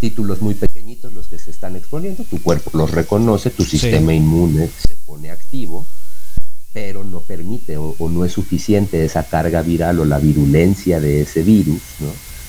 títulos 0.03 0.41
muy 0.41 0.53
pequeñitos 0.53 1.13
los 1.13 1.29
que 1.29 1.39
se 1.39 1.49
están 1.49 1.77
exponiendo, 1.77 2.25
tu 2.25 2.41
cuerpo 2.41 2.71
los 2.73 2.91
reconoce, 2.91 3.51
tu 3.51 3.63
sistema 3.63 4.13
inmune 4.13 4.67
se 4.67 4.95
pone 5.05 5.31
activo, 5.31 5.85
pero 6.73 7.05
no 7.05 7.21
permite 7.21 7.77
o, 7.77 7.95
no 8.09 8.25
es 8.25 8.33
suficiente 8.33 9.05
esa 9.05 9.23
carga 9.23 9.61
viral 9.61 10.01
o 10.01 10.03
la 10.03 10.19
virulencia 10.19 10.99
de 10.99 11.21
ese 11.21 11.41
virus 11.41 11.81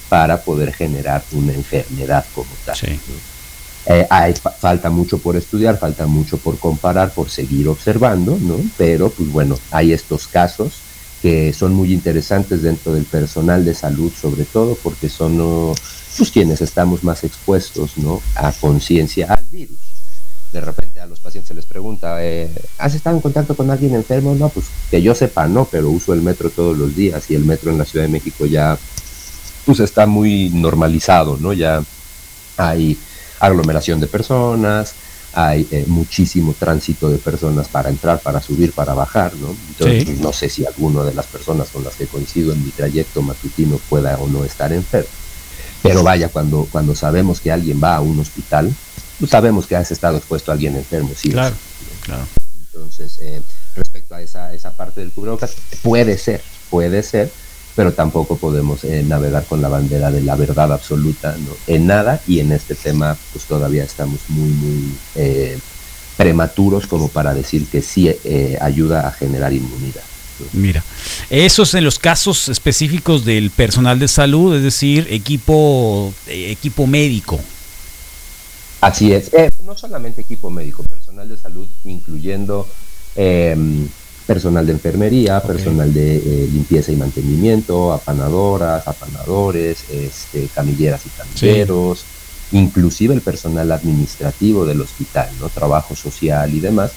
para 0.08 0.42
poder 0.42 0.72
generar 0.72 1.22
una 1.30 1.52
enfermedad 1.52 2.26
como 2.34 2.50
tal. 2.64 2.76
Eh, 3.86 4.06
hay, 4.10 4.34
falta 4.58 4.90
mucho 4.90 5.19
por 5.19 5.36
estudiar, 5.36 5.79
falta 5.79 6.08
mucho 6.08 6.38
por 6.38 6.58
comparar, 6.58 7.12
por 7.12 7.31
seguir 7.31 7.69
observando, 7.69 8.36
¿no? 8.40 8.58
pero 8.76 9.10
pues 9.10 9.31
bueno, 9.31 9.56
hay 9.70 9.93
estos 9.93 10.26
casos 10.26 10.72
que 11.24 11.54
son 11.54 11.72
muy 11.72 11.90
interesantes 11.90 12.60
dentro 12.60 12.93
del 12.93 13.04
personal 13.04 13.64
de 13.64 13.74
salud 13.74 14.12
sobre 14.12 14.44
todo 14.44 14.76
porque 14.82 15.08
son 15.08 15.74
pues 16.19 16.31
quienes 16.31 16.60
estamos 16.60 17.02
más 17.02 17.24
expuestos 17.24 17.96
¿no? 17.96 18.20
a 18.34 18.52
conciencia 18.52 19.32
al 19.32 19.46
virus. 19.46 19.78
De 20.52 20.60
repente 20.60 21.00
a 21.00 21.06
los 21.06 21.20
pacientes 21.20 21.48
se 21.48 21.54
les 21.54 21.64
pregunta, 21.64 22.22
eh, 22.22 22.50
¿has 22.76 22.94
estado 22.94 23.16
en 23.16 23.22
contacto 23.22 23.56
con 23.56 23.70
alguien 23.70 23.94
enfermo? 23.94 24.34
No, 24.34 24.50
pues 24.50 24.66
que 24.90 25.00
yo 25.00 25.14
sepa, 25.14 25.48
no, 25.48 25.64
pero 25.64 25.88
uso 25.88 26.12
el 26.12 26.20
metro 26.20 26.50
todos 26.50 26.76
los 26.76 26.94
días 26.94 27.31
y 27.31 27.34
el 27.36 27.46
metro 27.46 27.70
en 27.70 27.78
la 27.78 27.86
Ciudad 27.86 28.04
de 28.04 28.12
México 28.12 28.44
ya 28.44 28.78
pues 29.64 29.81
está 29.81 30.04
muy 30.04 30.50
normalizado, 30.50 31.38
¿no? 31.40 31.54
Ya 31.54 31.82
hay 32.58 32.98
aglomeración 33.40 33.98
de 33.98 34.08
personas, 34.08 34.94
hay 35.34 35.67
eh, 35.70 35.84
muchísimo 35.88 36.55
tránsito 36.58 37.10
de 37.10 37.19
personas 37.19 37.69
para 37.69 37.88
entrar, 37.88 38.20
para 38.20 38.41
subir, 38.41 38.72
para 38.72 38.94
bajar, 38.94 39.34
¿no? 39.34 39.55
Entonces, 39.69 40.05
pues, 40.05 40.20
no 40.20 40.32
sé 40.32 40.48
si 40.48 40.64
alguno 40.64 41.05
de 41.05 41.12
las 41.12 41.26
personas 41.26 41.69
con 41.69 41.82
las 41.82 41.94
que 41.94 42.06
coincido 42.06 42.53
en 42.53 42.64
mi 42.64 42.70
trayecto 42.70 43.20
matutino 43.20 43.79
pueda 43.88 44.17
o 44.19 44.29
no 44.29 44.44
estar 44.44 44.72
enfermo. 44.72 45.10
Pero 45.82 46.03
vaya, 46.03 46.29
cuando, 46.29 46.69
cuando 46.70 46.94
sabemos 46.94 47.41
que 47.41 47.50
alguien 47.50 47.81
va 47.82 47.96
a 47.96 48.00
un 48.00 48.19
hospital, 48.19 48.72
pues 49.19 49.31
sabemos 49.31 49.67
que 49.67 49.76
has 49.76 49.91
estado 49.91 50.17
expuesto 50.17 50.50
a 50.50 50.55
alguien 50.55 50.76
enfermo, 50.76 51.10
sí. 51.17 51.31
Claro, 51.31 51.56
claro. 52.03 52.26
Entonces, 52.72 53.19
eh, 53.20 53.43
respecto 53.74 54.14
a 54.14 54.22
esa, 54.22 54.55
esa 54.55 54.76
parte 54.76 55.00
del 55.00 55.10
cubrebocas, 55.10 55.55
puede 55.82 56.17
ser, 56.17 56.43
puede 56.70 57.03
ser, 57.03 57.31
pero 57.76 57.93
tampoco 57.93 58.36
podemos 58.36 58.84
eh, 58.84 59.02
navegar 59.06 59.44
con 59.46 59.60
la 59.60 59.69
bandera 59.69 60.10
de 60.10 60.22
la 60.22 60.36
verdad 60.36 60.72
absoluta 60.72 61.36
¿no? 61.38 61.56
en 61.66 61.86
nada 61.86 62.20
y 62.26 62.40
en 62.40 62.52
este 62.52 62.74
tema 62.74 63.16
pues 63.32 63.44
todavía 63.44 63.84
estamos 63.84 64.20
muy, 64.28 64.50
muy 64.50 64.93
eh, 65.16 65.58
prematuros 66.16 66.86
como 66.86 67.08
para 67.08 67.34
decir 67.34 67.66
que 67.66 67.82
sí 67.82 68.08
ayuda 68.60 69.08
a 69.08 69.12
generar 69.12 69.52
inmunidad. 69.52 70.02
Mira, 70.52 70.82
esos 71.31 71.74
en 71.74 71.84
los 71.84 71.98
casos 71.98 72.48
específicos 72.48 73.24
del 73.24 73.50
personal 73.50 73.98
de 73.98 74.08
salud, 74.08 74.54
es 74.56 74.62
decir, 74.62 75.06
equipo, 75.10 76.12
eh, 76.26 76.50
equipo 76.50 76.86
médico. 76.86 77.40
Así 78.81 79.12
es, 79.12 79.32
eh, 79.32 79.50
no 79.62 79.76
solamente 79.76 80.20
equipo 80.20 80.50
médico, 80.50 80.82
personal 80.82 81.28
de 81.28 81.36
salud, 81.36 81.69
incluyendo 81.84 82.69
em, 83.16 83.88
personal 84.26 84.66
de 84.66 84.72
enfermería, 84.72 85.40
personal 85.43 85.93
de 85.93 86.16
eh, 86.16 86.48
limpieza 86.50 86.93
y 86.93 86.96
mantenimiento, 86.96 87.93
apanadoras, 87.93 88.86
apanadores, 88.88 89.84
este, 89.90 90.48
camilleras 90.54 91.02
y 91.06 91.10
camilleros, 91.10 92.04
inclusive 92.52 93.14
el 93.14 93.20
personal 93.20 93.70
administrativo 93.72 94.64
del 94.64 94.81
hospital, 94.81 95.28
¿no? 95.40 95.48
Trabajo 95.48 95.94
social 95.94 96.52
y 96.54 96.60
demás, 96.60 96.93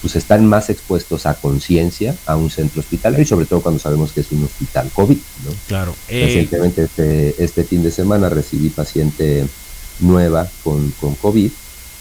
pues 0.00 0.14
están 0.14 0.46
más 0.46 0.70
expuestos 0.70 1.26
a 1.26 1.34
conciencia 1.34 2.14
a 2.26 2.36
un 2.36 2.50
centro 2.50 2.80
hospitalario 2.80 3.24
y 3.24 3.26
sobre 3.26 3.46
todo 3.46 3.60
cuando 3.60 3.80
sabemos 3.80 4.12
que 4.12 4.20
es 4.20 4.30
un 4.30 4.44
hospital 4.44 4.88
COVID, 4.94 5.18
¿no? 5.44 5.50
Claro. 5.66 5.94
Eh, 6.08 6.24
Recientemente 6.26 6.84
este, 6.84 7.42
este 7.42 7.64
fin 7.64 7.82
de 7.82 7.90
semana 7.90 8.28
recibí 8.28 8.68
paciente 8.68 9.44
nueva 9.98 10.48
con, 10.62 10.92
con 11.00 11.16
COVID, 11.16 11.50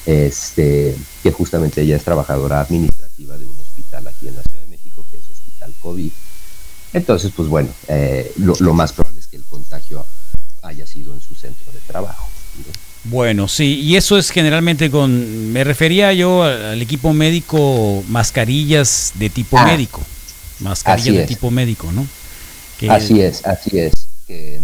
este, 0.05 0.95
que 1.23 1.31
justamente 1.31 1.81
ella 1.81 1.95
es 1.95 2.03
trabajadora 2.03 2.61
administrativa 2.61 3.35
de 3.37 3.45
un 3.45 3.59
hospital 3.59 4.07
aquí 4.07 4.27
en 4.27 4.35
la 4.35 4.43
Ciudad 4.43 4.56
Hospital 5.67 5.73
COVID. 5.81 6.11
Entonces, 6.93 7.31
pues 7.35 7.47
bueno, 7.47 7.69
eh, 7.87 8.31
lo, 8.37 8.55
lo, 8.59 8.73
más 8.73 8.93
probable 8.93 9.19
es 9.19 9.27
que 9.27 9.37
el 9.37 9.43
contagio 9.43 10.05
haya 10.63 10.87
sido 10.87 11.13
en 11.13 11.21
su 11.21 11.35
centro 11.35 11.71
de 11.71 11.79
trabajo. 11.85 12.27
Bueno, 13.03 13.47
sí, 13.47 13.79
y 13.81 13.95
eso 13.95 14.17
es 14.17 14.31
generalmente 14.31 14.89
con, 14.89 15.51
me 15.53 15.63
refería 15.63 16.13
yo 16.13 16.43
al 16.43 16.81
equipo 16.81 17.13
médico, 17.13 18.03
mascarillas 18.09 19.13
de 19.15 19.29
tipo 19.29 19.57
ah, 19.57 19.65
médico, 19.65 20.01
mascarillas 20.59 21.15
de 21.15 21.25
tipo 21.25 21.51
médico, 21.51 21.91
¿no? 21.91 22.05
Que 22.77 22.89
así 22.89 23.21
es, 23.21 23.45
así 23.45 23.79
es. 23.79 23.93
Que, 24.25 24.59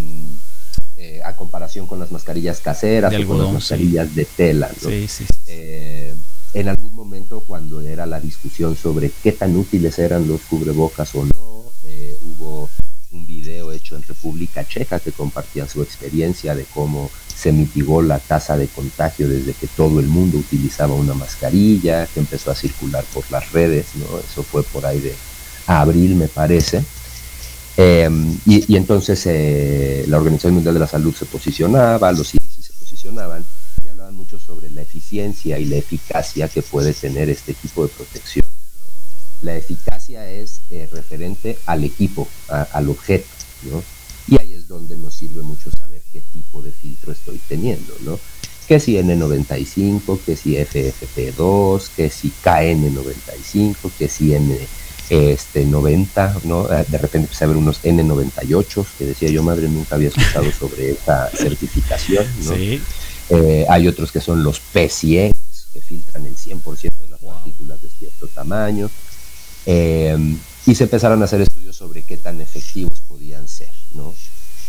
eh, 0.98 1.22
a 1.24 1.36
comparación 1.36 1.88
con 1.88 2.00
las 2.00 2.12
mascarillas 2.12 2.60
caseras 2.60 3.12
de 3.12 3.24
o 3.24 3.28
con 3.28 3.38
las 3.38 3.52
mascarillas 3.52 4.10
sí. 4.10 4.16
de 4.16 4.26
tela. 4.26 4.70
¿no? 4.82 4.90
Sí, 4.90 5.08
sí. 5.08 5.26
Eh, 5.48 6.14
en 6.54 6.68
algún 6.70 6.94
momento 6.96 7.42
cuando 7.42 7.82
era 7.82 8.06
la 8.06 8.20
discusión 8.20 8.76
sobre 8.76 9.12
qué 9.24 9.32
tan 9.32 9.56
útiles 9.56 9.98
eran 10.00 10.28
los 10.28 10.42
cubrebocas 10.42 11.14
o 11.16 11.26
no, 11.26 11.72
eh, 11.86 12.16
hubo 12.24 12.70
un 13.12 13.26
video 13.26 13.72
hecho 13.72 13.96
en 13.96 14.04
República 14.04 14.68
Checa 14.68 15.00
que 15.00 15.12
compartía 15.12 15.68
su 15.68 15.82
experiencia 15.82 16.56
de 16.56 16.66
cómo 16.66 17.10
se 17.36 17.52
mitigó 17.52 18.02
la 18.02 18.20
tasa 18.20 18.58
de 18.58 18.68
contagio 18.68 19.28
desde 19.28 19.54
que 19.54 19.68
todo 19.68 20.00
el 20.00 20.08
mundo 20.08 20.38
utilizaba 20.38 20.94
una 20.94 21.14
mascarilla, 21.14 22.08
que 22.08 22.20
empezó 22.20 22.52
a 22.52 22.56
circular 22.56 23.04
por 23.14 23.30
las 23.32 23.52
redes, 23.52 23.88
¿no? 23.96 24.20
Eso 24.20 24.44
fue 24.44 24.64
por 24.64 24.86
ahí 24.86 25.00
de 25.00 25.14
abril, 25.68 26.16
me 26.16 26.28
parece. 26.28 26.84
Eh, 27.76 28.10
y, 28.46 28.76
entonces 28.76 29.26
eh, 29.26 30.06
la 30.08 30.18
Organización 30.18 30.54
Mundial 30.54 30.76
de 30.76 30.80
la 30.80 30.88
Salud 30.88 31.14
se 31.14 31.26
posicionaba, 31.26 32.12
los 32.12 32.32
CDC 32.32 32.62
se 32.62 32.74
posicionaban 32.74 33.44
y 33.84 33.90
hablaban 33.90 34.16
mucho 34.16 34.38
sobre 34.38 34.63
la 34.74 34.82
eficiencia 34.82 35.60
y 35.60 35.66
la 35.66 35.78
eficacia 35.78 36.48
que 36.48 36.62
puede 36.62 36.94
tener 36.94 37.30
este 37.30 37.54
tipo 37.54 37.84
de 37.84 37.90
protección. 37.90 38.46
La 39.42 39.56
eficacia 39.56 40.30
es 40.30 40.62
eh, 40.70 40.88
referente 40.92 41.58
al 41.66 41.84
equipo, 41.84 42.28
al 42.48 42.90
objeto, 42.90 43.28
¿no? 43.64 43.84
Y 44.28 44.40
ahí 44.40 44.54
es 44.54 44.68
donde 44.68 44.96
nos 44.96 45.16
sirve 45.16 45.42
mucho 45.42 45.70
saber 45.72 46.02
qué 46.12 46.22
tipo 46.22 46.62
de 46.62 46.72
filtro 46.72 47.12
estoy 47.12 47.40
teniendo, 47.48 47.94
¿no? 48.02 48.20
Que 48.68 48.80
si 48.80 48.94
N95, 48.94 50.20
que 50.26 50.38
si 50.38 50.56
FFP2, 50.56 51.90
que 51.96 52.10
si 52.10 52.32
KN95, 52.44 53.92
que 53.98 54.08
si 54.08 54.34
N 54.34 54.58
este 55.10 55.66
90, 55.66 56.42
¿no? 56.46 56.68
De 56.68 56.98
repente 56.98 57.26
empecé 57.26 57.44
a 57.44 57.48
ver 57.48 57.58
unos 57.58 57.84
N98 57.84 58.86
que 58.98 59.06
decía 59.06 59.30
yo, 59.30 59.44
madre, 59.44 59.68
nunca 59.68 59.96
había 59.96 60.08
escuchado 60.08 60.50
sobre 60.52 60.92
esta 60.92 61.30
certificación, 61.30 62.26
¿no? 62.46 62.56
Sí. 62.56 62.82
Eh, 63.36 63.66
hay 63.70 63.88
otros 63.88 64.12
que 64.12 64.22
son 64.22 64.44
los 64.44 64.62
P100 64.74 65.32
que 65.74 65.82
filtran 65.82 66.26
el 66.26 66.36
100% 66.38 66.98
de 67.00 67.10
las 67.10 67.20
partículas 67.20 67.82
de 67.82 67.90
cierto 67.90 68.28
tamaño. 68.28 68.90
Eh, 69.66 70.36
y 70.66 70.76
se 70.76 70.84
empezaron 70.84 71.22
a 71.22 71.26
hacer 71.26 71.42
estudios 71.42 71.76
sobre 71.76 72.04
qué 72.04 72.18
tan 72.18 72.40
efectivos 72.42 73.02
podían 73.08 73.48
ser, 73.48 73.70
¿no? 73.94 74.14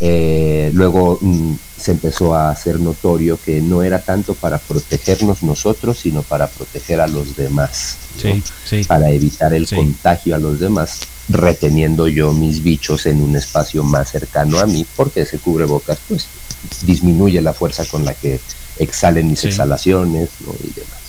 Eh, 0.00 0.70
luego 0.74 1.18
mm, 1.20 1.54
se 1.80 1.92
empezó 1.92 2.34
a 2.34 2.50
hacer 2.50 2.80
notorio 2.80 3.38
que 3.44 3.60
no 3.60 3.82
era 3.82 4.00
tanto 4.00 4.34
para 4.34 4.58
protegernos 4.58 5.42
nosotros, 5.44 5.98
sino 6.00 6.22
para 6.22 6.48
proteger 6.48 7.00
a 7.00 7.06
los 7.06 7.36
demás, 7.36 7.96
¿no? 8.16 8.20
Sí, 8.34 8.42
sí. 8.64 8.84
para 8.84 9.10
evitar 9.10 9.52
el 9.54 9.66
Sí. 9.68 9.76
contagio 9.76 10.34
a 10.34 10.38
los 10.38 10.58
demás, 10.58 11.00
reteniendo 11.28 12.08
yo 12.08 12.32
mis 12.32 12.62
bichos 12.62 13.06
en 13.06 13.20
un 13.22 13.36
espacio 13.36 13.84
más 13.84 14.10
cercano 14.10 14.58
a 14.58 14.66
mí, 14.66 14.84
porque 14.96 15.20
ese 15.22 15.38
cubrebocas 15.38 15.98
pues 16.08 16.26
disminuye 16.86 17.40
la 17.40 17.52
fuerza 17.52 17.84
con 17.86 18.04
la 18.04 18.14
que 18.14 18.40
exhalen 18.78 19.28
mis 19.28 19.40
Sí. 19.40 19.48
exhalaciones 19.48 20.30
¿no? 20.46 20.52
y 20.62 20.72
demás. 20.72 21.00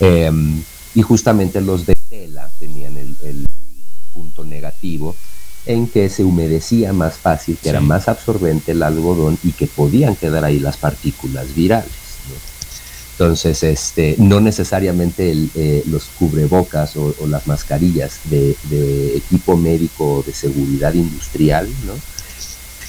Eh, 0.00 0.62
y 0.94 1.02
justamente 1.02 1.60
los 1.60 1.86
de 1.86 1.96
tela 2.08 2.50
tenían 2.58 2.96
el, 2.96 3.16
el 3.24 3.46
punto 4.12 4.44
negativo 4.44 5.14
en 5.66 5.86
que 5.88 6.08
se 6.08 6.24
humedecía 6.24 6.92
más 6.92 7.14
fácil, 7.16 7.56
que 7.56 7.64
Sí. 7.64 7.68
era 7.68 7.80
más 7.80 8.08
absorbente 8.08 8.72
el 8.72 8.82
algodón 8.82 9.38
y 9.44 9.52
que 9.52 9.66
podían 9.66 10.16
quedar 10.16 10.44
ahí 10.44 10.58
las 10.58 10.76
partículas 10.78 11.54
virales. 11.54 11.90
¿no? 12.28 12.34
Entonces, 13.12 13.62
este, 13.64 14.14
no 14.18 14.40
necesariamente 14.40 15.30
el, 15.32 15.50
eh, 15.56 15.82
los 15.86 16.04
cubrebocas 16.18 16.96
o, 16.96 17.14
o 17.20 17.26
las 17.26 17.46
mascarillas 17.48 18.20
de, 18.24 18.56
de, 18.70 19.16
equipo 19.16 19.56
médico 19.56 20.22
de 20.24 20.32
seguridad 20.32 20.94
industrial, 20.94 21.68
¿no? 21.84 21.94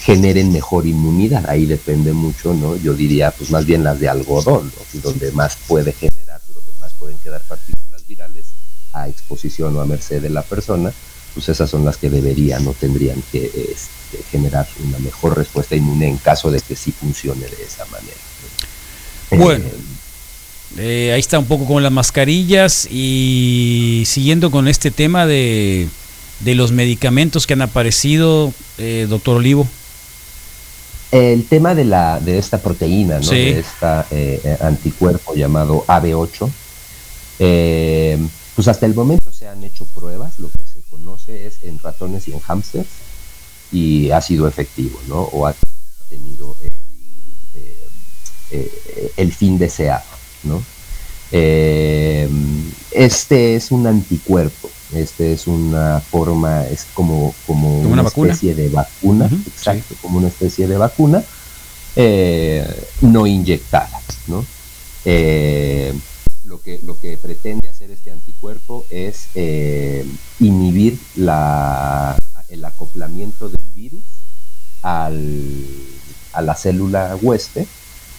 Generen 0.10 0.52
mejor 0.52 0.88
inmunidad. 0.88 1.48
Ahí 1.48 1.68
depende 1.68 2.14
mucho, 2.14 2.56
¿no? 2.56 2.76
Yo 2.78 2.96
diría, 2.96 3.30
pues 3.30 3.52
más 3.52 3.66
bien 3.68 3.84
las 3.84 4.00
de 4.00 4.10
algodón, 4.10 4.72
donde 5.04 5.32
más 5.34 5.56
puede 5.68 5.94
generar, 5.94 6.42
donde 6.52 6.72
más 6.80 6.94
pueden 6.94 7.18
quedar 7.20 7.42
partículas 7.42 8.08
virales 8.08 8.48
a 8.94 9.08
exposición 9.08 9.78
o 9.78 9.82
a 9.82 9.86
merced 9.86 10.20
de 10.20 10.32
la 10.32 10.42
persona, 10.42 10.92
pues 11.36 11.48
esas 11.50 11.70
son 11.70 11.86
las 11.86 11.98
que 11.98 12.10
deberían 12.10 12.66
o 12.68 12.74
tendrían 12.74 13.22
que 13.32 13.46
este, 13.46 14.24
generar 14.32 14.68
una 14.84 14.98
mejor 14.98 15.38
respuesta 15.38 15.76
inmune 15.76 16.08
en 16.08 16.18
caso 16.18 16.50
de 16.50 16.60
que 16.60 16.76
sí 16.76 16.92
funcione 16.92 17.42
de 17.42 17.64
esa 17.64 17.86
manera. 17.86 18.18
¿no? 19.32 19.38
Bueno. 19.38 19.66
Eh, 20.78 21.12
ahí 21.14 21.20
está 21.20 21.38
un 21.38 21.46
poco 21.46 21.66
con 21.66 21.84
las 21.84 21.92
mascarillas 21.92 22.88
y 22.92 24.04
siguiendo 24.06 24.50
con 24.50 24.68
este 24.68 24.92
tema 24.92 25.26
de, 25.26 25.88
de 26.40 26.56
los 26.56 26.72
medicamentos 26.72 27.46
que 27.46 27.54
han 27.54 27.62
aparecido, 27.62 28.54
eh, 28.80 29.06
doctor 29.08 29.38
Olivo. 29.38 29.68
El 31.12 31.46
tema 31.48 31.74
de, 31.74 31.86
la, 31.86 32.20
de 32.20 32.38
esta 32.38 32.60
proteína, 32.60 33.18
¿no? 33.18 33.24
Sí. 33.24 33.54
de 33.54 33.60
este 33.60 34.58
anticuerpo 34.64 35.34
llamado 35.34 35.84
AB8, 35.88 36.50
eh, 37.40 38.18
pues 38.56 38.68
hasta 38.68 38.86
el 38.86 38.94
momento 38.94 39.32
se 39.32 39.48
han 39.48 39.64
hecho 39.64 39.86
pruebas, 39.86 40.38
lo 40.38 40.50
que 40.50 40.66
se 40.66 40.82
conoce 40.90 41.48
es 41.48 41.64
en 41.64 41.80
ratones 41.80 42.28
y 42.28 42.34
en 42.34 42.40
hámsters, 42.40 42.88
y 43.72 44.12
ha 44.12 44.22
sido 44.22 44.48
efectivo, 44.48 45.00
¿no? 45.08 45.22
O 45.22 45.48
ha 45.48 45.56
tenido 46.10 46.56
el, 46.64 46.74
eh, 47.54 47.88
eh, 48.52 49.12
el 49.16 49.32
fin 49.32 49.58
deseado, 49.58 50.04
¿no? 50.44 50.62
Eh, 51.32 52.28
este 52.92 53.56
es 53.56 53.72
un 53.72 53.88
anticuerpo, 53.88 54.70
este 54.94 55.34
es 55.34 55.48
una 55.48 56.00
forma, 56.00 56.66
es 56.66 56.86
como, 56.94 57.34
como, 57.46 57.82
como 57.84 57.92
una, 57.92 58.02
una, 58.02 58.08
especie 58.08 58.56
de 58.56 58.70
vacuna, 58.70 59.26
uh 59.26 59.30
-huh, 59.30 59.48
exacto, 59.48 59.86
sí. 59.90 59.96
como 60.02 60.18
una 60.18 60.28
especie 60.28 60.68
de 60.68 60.78
vacuna 60.78 61.24
eh, 61.96 62.66
no 63.02 63.28
inyectada, 63.28 63.90
¿no? 64.28 64.46
Eh, 65.06 65.94
lo 66.46 66.62
que, 66.62 66.80
lo 66.84 66.98
que 66.98 67.18
pretende 67.18 67.70
hacer 67.70 67.92
este 67.92 68.12
anticuerpo 68.12 68.86
es 68.90 69.28
eh, 69.36 70.06
inhibir 70.40 70.98
la, 71.16 72.18
el 72.48 72.66
acoplamiento 72.66 73.50
del 73.50 73.66
virus 73.76 74.04
al, 74.82 75.66
a 76.34 76.42
la 76.42 76.56
célula 76.56 77.18
huésped 77.22 77.68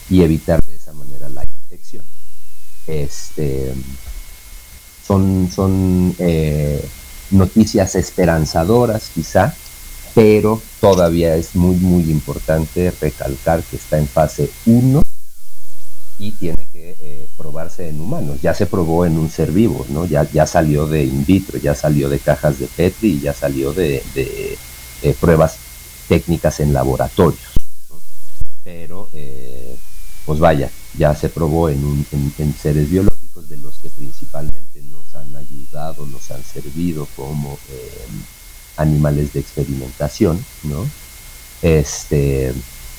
y 0.08 0.22
evitar 0.22 0.62
de 0.64 0.74
esa 0.74 0.92
manera 0.92 1.28
la 1.28 1.44
infección. 1.44 2.04
Este, 2.86 3.72
son 5.10 5.50
son 5.52 6.14
eh, 6.20 6.80
noticias 7.32 7.96
esperanzadoras 7.96 9.10
quizá, 9.12 9.52
pero 10.14 10.62
todavía 10.80 11.34
es 11.34 11.56
muy 11.56 11.74
muy 11.74 12.08
importante 12.12 12.92
recalcar 13.00 13.60
que 13.64 13.74
está 13.74 13.98
en 13.98 14.06
fase 14.06 14.48
1 14.66 15.02
y 16.20 16.30
tiene 16.32 16.68
que 16.70 16.94
eh, 17.00 17.28
probarse 17.36 17.88
en 17.88 18.00
humanos. 18.00 18.40
Ya 18.40 18.54
se 18.54 18.66
probó 18.66 19.04
en 19.04 19.18
un 19.18 19.30
ser 19.30 19.50
vivo, 19.50 19.84
¿no? 19.88 20.06
Ya, 20.06 20.30
ya 20.30 20.46
salió 20.46 20.86
de 20.86 21.02
in 21.02 21.24
vitro, 21.26 21.58
ya 21.58 21.74
salió 21.74 22.08
de 22.08 22.20
cajas 22.20 22.60
de 22.60 22.68
Petri 22.68 23.14
y 23.14 23.20
ya 23.20 23.34
salió 23.34 23.72
de, 23.72 24.04
pruebas 25.18 25.56
técnicas 26.06 26.60
en 26.60 26.72
laboratorios. 26.72 27.50
Pero, 28.62 29.08
eh, 29.12 29.74
pues 30.24 30.38
vaya, 30.38 30.70
ya 30.96 31.16
se 31.16 31.30
probó 31.30 31.68
en, 31.68 32.06
en, 32.12 32.54
seres 32.54 32.88
biológicos 32.88 33.48
de 33.48 33.56
los 33.56 33.78
que 33.78 33.88
principalmente 33.88 34.69
nos 35.80 35.88
han 35.88 35.88
ayudado, 35.88 36.06
nos 36.06 36.30
han 36.30 36.44
servido 36.44 37.06
como 37.16 37.58
eh, 37.70 38.06
animales 38.76 39.32
de 39.32 39.40
experimentación, 39.40 40.44
¿no? 40.64 40.86
Este, 41.62 42.52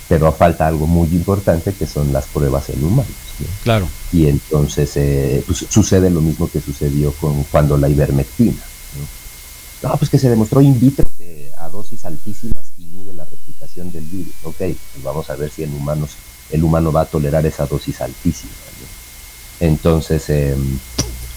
pero 0.07 0.31
falta 0.31 0.67
algo 0.67 0.87
muy 0.87 1.07
importante 1.09 1.73
que 1.73 1.87
son 1.87 2.11
las 2.13 2.25
pruebas 2.25 2.69
en 2.69 2.83
humanos. 2.83 3.11
¿no? 3.39 3.47
Claro. 3.63 3.87
Y 4.11 4.27
entonces 4.27 4.91
eh, 4.97 5.43
pues, 5.45 5.65
sucede 5.69 6.09
lo 6.09 6.21
mismo 6.21 6.49
que 6.49 6.61
sucedió 6.61 7.11
con 7.13 7.43
cuando 7.45 7.77
la 7.77 7.89
ivermectina. 7.89 8.61
¿no? 9.81 9.89
no, 9.89 9.97
pues 9.97 10.09
que 10.09 10.19
se 10.19 10.29
demostró 10.29 10.61
in 10.61 10.79
vitro 10.79 11.09
que 11.17 11.49
a 11.57 11.69
dosis 11.69 12.05
altísimas 12.05 12.65
inhibe 12.77 13.13
la 13.13 13.25
replicación 13.25 13.91
del 13.91 14.03
virus. 14.03 14.33
Ok, 14.43 14.57
pues 14.57 15.03
vamos 15.03 15.29
a 15.29 15.35
ver 15.35 15.49
si 15.49 15.63
en 15.63 15.73
humanos 15.73 16.11
el 16.51 16.63
humano 16.63 16.91
va 16.91 17.01
a 17.01 17.05
tolerar 17.05 17.45
esa 17.45 17.65
dosis 17.65 18.01
altísima. 18.01 18.51
Entonces, 19.61 20.27
em, 20.31 20.79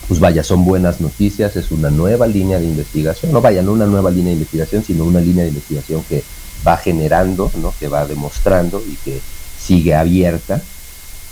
pues 0.08 0.20
vaya, 0.20 0.42
son 0.42 0.64
buenas 0.64 1.00
noticias, 1.00 1.56
es 1.56 1.70
una 1.70 1.90
nueva 1.90 2.26
línea 2.26 2.58
de 2.58 2.66
investigación, 2.66 3.32
no 3.32 3.40
vaya, 3.40 3.62
no 3.62 3.72
una 3.72 3.86
nueva 3.86 4.10
línea 4.10 4.28
de 4.28 4.34
investigación, 4.34 4.84
sino 4.84 5.04
una 5.04 5.20
línea 5.20 5.44
de 5.44 5.50
investigación 5.50 6.02
que 6.04 6.22
va 6.66 6.76
generando, 6.76 7.50
¿no? 7.56 7.74
que 7.78 7.88
va 7.88 8.06
demostrando 8.06 8.82
y 8.86 8.96
que 8.96 9.20
sigue 9.58 9.94
abierta, 9.94 10.60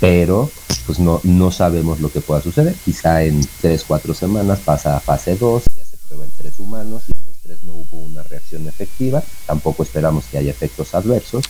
pero 0.01 0.51
pues 0.87 0.99
no, 0.99 1.21
no 1.23 1.51
sabemos 1.51 2.01
lo 2.01 2.11
que 2.11 2.21
pueda 2.21 2.41
suceder. 2.41 2.75
Quizá 2.85 3.25
en 3.25 3.41
tres, 3.61 3.85
cuatro 3.87 4.15
semanas 4.15 4.61
pasa 4.61 4.97
a 4.97 5.01
fase 5.01 5.37
2, 5.37 5.65
ya 5.77 5.85
se 5.85 5.97
prueba 6.09 6.25
en 6.25 6.31
tres 6.33 6.59
humanos 6.59 7.03
y 7.09 7.13
en 7.13 7.27
los 7.27 7.37
tres 7.43 7.63
no 7.63 7.75
hubo 7.75 7.99
una 7.99 8.23
reacción 8.23 8.67
efectiva, 8.67 9.23
tampoco 9.47 9.83
esperamos 9.83 10.25
que 10.31 10.39
haya 10.39 10.51
efectos 10.51 10.95
adversos, 10.95 11.45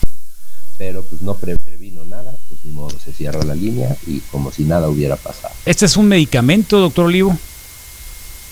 pero 0.77 1.03
pues 1.05 1.23
no 1.23 1.35
previno 1.83 2.05
nada, 2.05 2.33
pues 2.49 2.61
ni 2.65 2.71
modo, 2.71 2.97
se 3.05 3.13
cierra 3.13 3.43
la 3.43 3.57
línea 3.57 3.97
y 4.07 4.21
como 4.31 4.53
si 4.53 4.63
nada 4.63 4.89
hubiera 4.89 5.17
pasado. 5.17 5.53
¿Este 5.67 5.87
es 5.87 5.97
un 5.97 6.07
medicamento, 6.07 6.79
doctor 6.79 7.07
Olivo? 7.07 7.37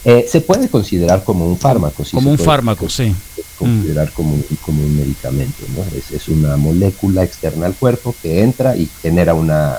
Eh, 0.05 0.27
se 0.29 0.41
puede 0.41 0.69
considerar 0.69 1.23
como 1.23 1.47
un 1.47 1.57
fármaco. 1.57 2.05
Sí 2.05 2.17
como 2.17 2.31
un 2.31 2.39
fármaco, 2.39 2.89
sí. 2.89 3.15
Considerar 3.57 4.09
mm. 4.09 4.13
como, 4.15 4.37
como 4.63 4.83
un 4.83 4.97
medicamento, 4.97 5.65
¿no? 5.77 5.85
Es, 5.97 6.11
es, 6.11 6.29
una 6.29 6.57
molécula 6.57 7.23
externa 7.23 7.67
al 7.67 7.75
cuerpo 7.75 8.17
que 8.21 8.43
entra 8.43 8.77
y 8.77 8.91
genera 9.01 9.35
una, 9.35 9.77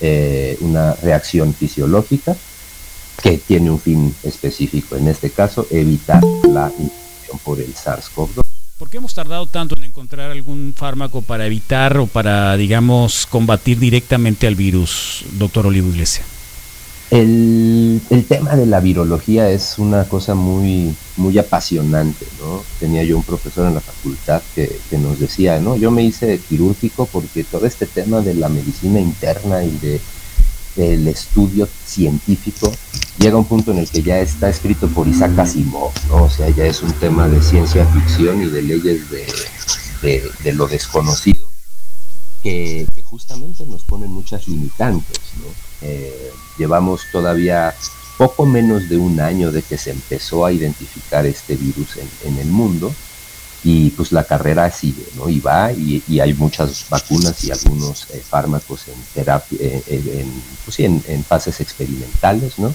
eh, 0.00 0.56
una 0.60 0.94
reacción 0.94 1.52
fisiológica 1.52 2.34
que 3.22 3.36
tiene 3.36 3.70
un 3.70 3.80
fin 3.80 4.14
específico. 4.22 4.96
En 4.96 5.08
este 5.08 5.28
caso, 5.28 5.66
evitar 5.70 6.22
la 6.48 6.72
infección 6.78 7.38
por 7.44 7.60
el 7.60 7.74
SARS-CoV-2. 7.74 8.53
¿Por 8.78 8.90
qué 8.90 8.96
hemos 8.96 9.14
tardado 9.14 9.46
tanto 9.46 9.76
en 9.76 9.84
encontrar 9.84 10.32
algún 10.32 10.74
fármaco 10.76 11.22
para 11.22 11.46
evitar 11.46 11.96
o 11.98 12.06
para, 12.06 12.56
digamos, 12.56 13.24
combatir 13.26 13.78
directamente 13.78 14.48
al 14.48 14.56
virus, 14.56 15.24
doctor 15.38 15.68
Olivo 15.68 15.90
Iglesias? 15.90 16.26
El, 17.10 18.00
tema 18.28 18.56
de 18.56 18.66
la 18.66 18.80
virología 18.80 19.48
es 19.48 19.78
una 19.78 20.04
cosa 20.04 20.34
muy, 20.34 20.92
muy 21.16 21.38
apasionante, 21.38 22.26
¿no? 22.40 22.64
Tenía 22.80 23.04
yo 23.04 23.16
un 23.16 23.22
profesor 23.22 23.68
en 23.68 23.74
la 23.74 23.80
facultad 23.80 24.42
que, 24.56 24.80
nos 24.98 25.20
decía, 25.20 25.60
¿no? 25.60 25.76
Yo 25.76 25.92
me 25.92 26.02
hice 26.02 26.40
quirúrgico 26.40 27.06
porque 27.06 27.44
todo 27.44 27.66
este 27.66 27.86
tema 27.86 28.22
de 28.22 28.34
la 28.34 28.48
medicina 28.48 28.98
interna 28.98 29.62
y 29.62 29.70
de 29.78 30.00
el 30.76 31.06
estudio 31.08 31.68
científico 31.86 32.72
llega 33.18 33.36
a 33.36 33.38
un 33.38 33.44
punto 33.44 33.70
en 33.72 33.78
el 33.78 33.88
que 33.88 34.02
ya 34.02 34.18
está 34.20 34.48
escrito 34.48 34.88
por 34.88 35.06
Isaac 35.08 35.38
Asimov. 35.38 35.92
O 36.10 36.28
sea, 36.28 36.48
ya 36.50 36.66
es 36.66 36.82
un 36.82 36.92
tema 36.94 37.28
de 37.28 37.42
ciencia 37.42 37.86
ficción 37.86 38.42
y 38.42 38.46
de 38.46 38.62
leyes 38.62 39.10
de, 39.10 40.52
lo 40.52 40.66
desconocido, 40.66 41.48
que, 42.42 42.86
justamente 43.04 43.64
nos 43.66 43.84
ponen 43.84 44.10
muchas 44.10 44.48
limitantes, 44.48 45.20
¿no? 45.38 45.46
Eh, 45.82 46.30
llevamos 46.58 47.02
todavía 47.12 47.74
poco 48.18 48.46
menos 48.46 48.88
de 48.88 48.96
un 48.96 49.20
año 49.20 49.50
de 49.50 49.62
que 49.62 49.78
se 49.78 49.90
empezó 49.90 50.44
a 50.44 50.52
identificar 50.52 51.26
este 51.26 51.56
virus 51.56 51.98
en, 52.24 52.38
el 52.38 52.48
mundo 52.48 52.92
y 53.64 53.90
pues 53.90 54.12
la 54.12 54.24
carrera 54.24 54.70
sigue, 54.70 55.04
¿no? 55.16 55.28
Y 55.28 55.40
va 55.40 55.72
y, 55.72 56.02
hay 56.20 56.34
muchas 56.34 56.84
vacunas 56.90 57.42
y 57.44 57.50
algunos 57.50 58.06
eh, 58.10 58.22
fármacos 58.22 58.88
en 58.88 58.94
terapia, 59.14 59.58
eh, 59.60 60.26
pues 60.64 60.80
en, 60.80 61.02
en, 61.08 61.24
fases 61.24 61.60
experimentales, 61.60 62.58
¿no? 62.58 62.74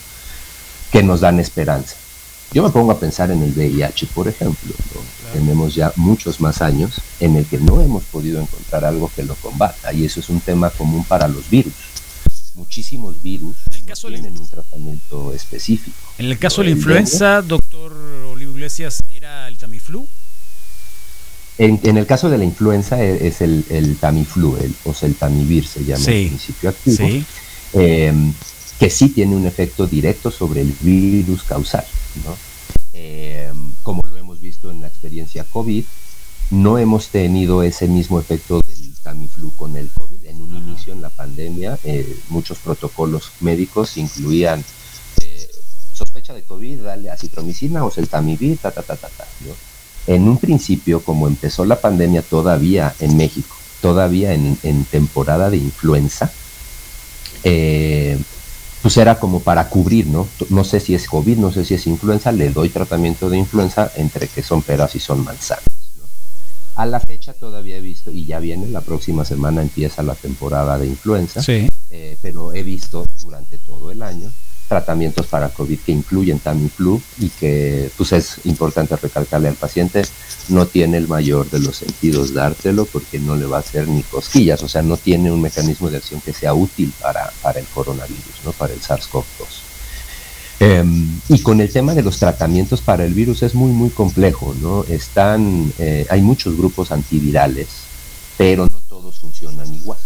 Que 0.92 1.04
nos 1.04 1.22
dan 1.22 1.40
esperanza. 1.40 1.96
Yo 2.52 2.64
me 2.64 2.72
pongo 2.72 2.92
a 2.92 3.00
pensar 3.00 3.30
en 3.30 3.44
el 3.44 3.52
VIH, 3.52 4.08
por 4.08 4.28
ejemplo. 4.28 4.74
Tenemos 5.32 5.76
ya 5.76 5.94
muchos 5.96 6.42
más 6.42 6.64
años 6.64 7.00
en 7.20 7.36
el 7.36 7.46
que 7.46 7.60
no 7.60 7.80
hemos 7.82 8.04
podido 8.06 8.42
encontrar 8.42 8.84
algo 8.84 9.12
que 9.16 9.22
lo 9.22 9.36
combata 9.36 9.94
y 9.94 10.06
eso 10.06 10.20
es 10.20 10.30
un 10.30 10.40
tema 10.40 10.72
común 10.72 11.04
para 11.04 11.28
los 11.28 11.48
virus 11.50 11.74
muchísimos 12.56 13.22
virus 13.24 13.56
en 13.72 13.86
caso 13.86 14.10
tienen 14.10 14.38
un 14.38 14.48
tratamiento 14.48 15.34
específico. 15.34 15.96
En 16.18 16.26
el 16.26 16.38
caso 16.38 16.62
de 16.62 16.66
la 16.66 16.72
influenza, 16.72 17.42
doctor 17.42 17.94
Olivo 17.94 18.52
Iglesias, 18.52 19.02
¿era 19.08 19.48
el 19.48 19.58
Tamiflu? 19.58 20.06
En, 21.60 21.98
el 21.98 22.06
caso 22.06 22.30
de 22.30 22.38
la 22.38 22.46
influenza 22.46 23.04
e, 23.04 23.28
es, 23.28 23.42
el, 23.42 23.98
Tamiflu, 24.00 24.56
el, 24.56 24.74
o 24.86 24.94
sea, 24.94 25.10
el 25.10 25.16
Tamivir 25.16 25.68
se 25.68 25.84
llama 25.84 26.06
el 26.06 26.28
principio 26.30 26.70
activo, 26.70 27.06
em, 27.74 28.34
que 28.80 28.90
sí 28.90 29.10
tiene 29.10 29.36
un 29.36 29.46
efecto 29.46 29.86
directo 29.86 30.32
sobre 30.32 30.62
el 30.62 30.74
virus 30.80 31.44
causal. 31.44 31.86
Em, 32.94 33.74
como 33.84 34.02
lo 34.08 34.16
hemos 34.16 34.40
visto 34.40 34.72
en 34.72 34.80
la 34.80 34.88
experiencia 34.88 35.44
COVID, 35.44 35.84
no 36.52 36.78
hemos 36.78 37.10
tenido 37.10 37.62
ese 37.62 37.90
mismo 37.90 38.22
efecto 38.22 38.62
del 38.66 38.94
Tamiflu 39.04 39.54
con 39.56 39.76
el 39.76 39.90
COVID. 39.90 40.18
Inicio 40.30 40.94
en 40.94 41.02
la 41.02 41.10
pandemia, 41.10 41.78
eh, 41.84 42.18
muchos 42.30 42.60
protocolos 42.60 43.32
médicos 43.40 43.98
incluían 43.98 44.64
eh, 45.22 45.50
sospecha 45.94 46.34
de 46.34 46.44
COVID, 46.44 46.84
dale 46.84 47.10
acitromicina 47.10 47.84
o 47.84 47.92
celtamivir, 47.92 48.58
ta, 48.58 48.72
ta, 48.72 48.84
ta, 48.84 48.96
ta, 48.96 49.10
ta 49.10 49.26
En 50.08 50.28
un 50.28 50.38
principio, 50.38 51.02
como 51.04 51.28
empezó 51.28 51.66
la 51.66 51.80
pandemia 51.80 52.22
todavía 52.22 52.96
en 53.00 53.18
México, 53.18 53.56
todavía 53.82 54.34
en, 54.34 54.86
temporada 54.86 55.50
de 55.50 55.58
influenza, 55.58 56.32
eh, 57.44 58.18
pues 58.82 58.98
era 58.98 59.20
como 59.20 59.42
para 59.42 59.70
cubrir, 59.70 60.08
¿no? 60.08 60.28
No 60.50 60.64
sé 60.64 60.80
si 60.80 60.96
es 60.96 61.08
COVID, 61.08 61.38
no 61.38 61.52
sé 61.52 61.66
si 61.66 61.76
es 61.76 61.86
influenza, 61.88 62.32
le 62.32 62.50
doy 62.50 62.70
tratamiento 62.70 63.30
de 63.30 63.38
influenza 63.38 63.92
entre 63.96 64.28
que 64.28 64.42
son 64.42 64.62
peras 64.62 64.96
y 64.96 65.00
son 65.00 65.24
manzanas. 65.24 65.66
A 66.76 66.86
la 66.86 67.02
fecha 67.02 67.34
todavía 67.34 67.78
he 67.78 67.82
visto, 67.82 68.10
y 68.10 68.26
ya 68.26 68.40
viene, 68.40 68.68
la 68.68 68.80
próxima 68.80 69.26
semana 69.26 69.62
empieza 69.62 70.02
la 70.02 70.16
temporada 70.16 70.78
de 70.78 70.88
influenza, 70.88 71.42
eh, 71.46 72.18
pero 72.22 72.54
he 72.54 72.64
visto 72.64 73.06
durante 73.22 73.58
todo 73.58 73.92
el 73.92 74.02
año 74.02 74.32
tratamientos 74.70 75.26
para 75.28 75.50
COVID 75.50 75.80
que 75.80 75.92
incluyen 75.92 76.40
Tamiflu 76.40 77.02
y 77.20 77.30
que 77.30 77.90
pues 77.98 78.14
es 78.14 78.40
importante 78.46 78.96
recalcarle 78.96 79.50
al 79.50 79.56
paciente, 79.56 80.04
no 80.48 80.68
tiene 80.68 80.98
el 80.98 81.08
mayor 81.08 81.50
de 81.50 81.60
los 81.60 81.78
sentidos 81.78 82.34
dártelo 82.34 82.86
porque 82.86 83.20
no 83.20 83.36
le 83.36 83.48
va 83.48 83.58
a 83.58 83.62
hacer 83.62 83.88
ni 83.88 84.04
cosquillas, 84.04 84.62
o 84.64 84.70
sea, 84.70 84.84
no 84.84 84.96
tiene 84.96 85.32
un 85.32 85.42
mecanismo 85.42 85.90
de 85.90 85.98
acción 85.98 86.22
que 86.22 86.34
sea 86.34 86.54
útil 86.54 86.94
para, 87.02 87.34
para 87.42 87.60
el 87.60 87.66
coronavirus, 87.66 88.46
¿no? 88.46 88.52
para 88.54 88.74
el 88.74 88.80
SARS-CoV-2. 88.80 89.70
Em, 90.62 91.20
y 91.30 91.40
con 91.40 91.62
el 91.62 91.72
tema 91.72 91.96
de 91.96 92.04
los 92.04 92.20
tratamientos 92.20 92.82
para 92.82 93.06
el 93.06 93.14
virus 93.14 93.44
es 93.44 93.56
muy, 93.56 93.72
muy 93.72 93.90
complejo, 93.90 94.54
¿no? 94.62 94.84
Están, 94.84 95.72
eh, 95.80 96.06
hay 96.10 96.22
muchos 96.22 96.58
grupos 96.58 96.92
antivirales, 96.92 97.68
pero 98.38 98.66
no 98.66 98.82
todos 98.90 99.20
funcionan 99.20 99.74
igual, 99.74 100.00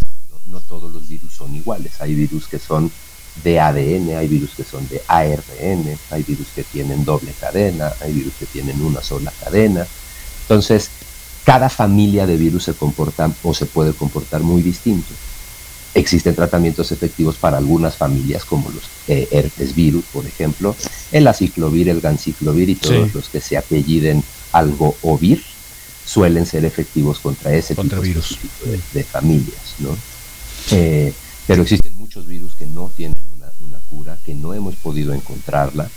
¿no? 0.46 0.60
todos 0.60 0.94
los 0.94 1.08
virus 1.08 1.34
son 1.34 1.56
iguales. 1.56 1.94
Hay 2.00 2.14
virus 2.14 2.48
que 2.48 2.60
son 2.60 2.92
de 3.44 3.60
ADN, 3.60 4.16
hay 4.18 4.28
virus 4.28 4.52
que 4.56 4.64
son 4.64 4.88
de 4.90 5.02
ARN, 5.08 5.98
hay 6.12 6.24
virus 6.24 6.48
que 6.56 6.64
tienen 6.64 7.04
doble 7.04 7.34
cadena, 7.40 7.92
hay 8.02 8.14
virus 8.14 8.34
que 8.40 8.46
tienen 8.46 8.82
una 8.82 9.02
sola 9.02 9.34
cadena. 9.44 9.88
Entonces, 10.44 10.90
cada 11.44 11.70
familia 11.70 12.26
de 12.26 12.38
virus 12.38 12.64
se 12.66 12.74
comporta 12.74 13.32
o 13.44 13.54
se 13.54 13.66
puede 13.66 13.94
comportar 13.94 14.42
muy 14.42 14.62
distinto. 14.62 15.14
Existen 15.96 16.36
tratamientos 16.36 16.92
efectivos 16.92 17.36
para 17.36 17.58
algunas 17.58 17.98
familias, 17.98 18.46
como 18.46 18.70
los 18.72 18.84
eh, 19.08 19.28
herpes 19.32 19.76
virus, 19.76 20.06
por 20.12 20.26
ejemplo, 20.26 20.76
el 21.12 21.28
aciclovir, 21.28 21.90
el 21.90 22.02
ganciclovir 22.02 22.70
y 22.70 22.76
todos 22.76 23.14
los 23.14 23.30
que 23.30 23.42
se 23.42 23.58
apelliden 23.58 24.24
algo 24.52 24.96
o 25.02 25.18
vir 25.18 25.44
suelen 26.06 26.46
ser 26.46 26.66
efectivos 26.66 27.20
contra 27.20 27.54
ese 27.54 27.76
tipo 27.76 28.02
virus. 28.02 28.38
De, 28.94 29.04
familias, 29.04 29.76
¿no? 29.80 29.96
Eh, 30.72 31.14
pero 31.46 31.64
existen 31.64 31.96
muchos 31.98 32.26
virus 32.26 32.56
que 32.56 32.66
no 32.66 32.92
tienen 32.96 33.23
una 33.60 33.80
cura, 33.80 34.18
que 34.26 34.34
no 34.34 34.54
hemos 34.54 34.76
podido 34.76 35.14
encontrarla 35.14 35.90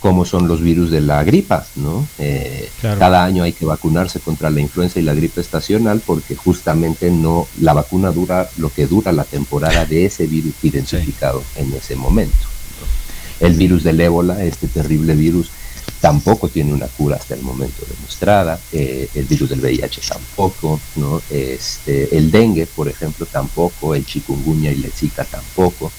como 0.00 0.24
son 0.24 0.48
los 0.48 0.62
virus 0.62 0.90
de 0.90 1.02
la 1.02 1.22
gripa, 1.24 1.66
¿no? 1.76 2.06
Eh, 2.18 2.70
cada 2.80 3.22
año 3.22 3.42
hay 3.42 3.52
que 3.52 3.66
vacunarse 3.66 4.18
contra 4.18 4.48
la 4.48 4.60
influenza 4.60 4.98
y 4.98 5.02
la 5.02 5.14
gripe 5.14 5.42
estacional 5.42 6.00
porque 6.04 6.34
justamente 6.34 7.10
no 7.10 7.46
la 7.60 7.74
vacuna 7.74 8.10
dura 8.10 8.48
lo 8.56 8.70
que 8.70 8.86
dura 8.86 9.12
la 9.12 9.24
temporada 9.24 9.84
de 9.84 10.06
ese 10.06 10.26
virus 10.26 10.54
identificado 10.62 11.42
en 11.56 11.72
ese 11.74 11.96
momento. 11.96 12.48
El 13.40 13.54
virus 13.54 13.84
del 13.84 14.00
ébola, 14.00 14.42
este 14.42 14.68
terrible 14.68 15.14
virus, 15.14 15.50
tampoco 16.00 16.48
tiene 16.48 16.72
una 16.72 16.86
cura 16.86 17.16
hasta 17.16 17.34
el 17.34 17.42
momento 17.42 17.84
demostrada. 17.86 18.58
Eh, 18.72 19.08
el 19.14 19.26
virus 19.26 19.50
del 19.50 19.60
VIH 19.60 20.00
tampoco, 20.08 20.80
¿no? 20.96 21.20
Este, 21.30 22.16
el 22.16 22.30
dengue, 22.30 22.66
por 22.66 22.88
ejemplo, 22.88 23.26
tampoco. 23.26 23.94
El 23.94 24.06
chikungunya 24.06 24.72
y 24.72 24.76
la 24.76 24.88
zika 24.88 25.24
tampoco. 25.24 25.92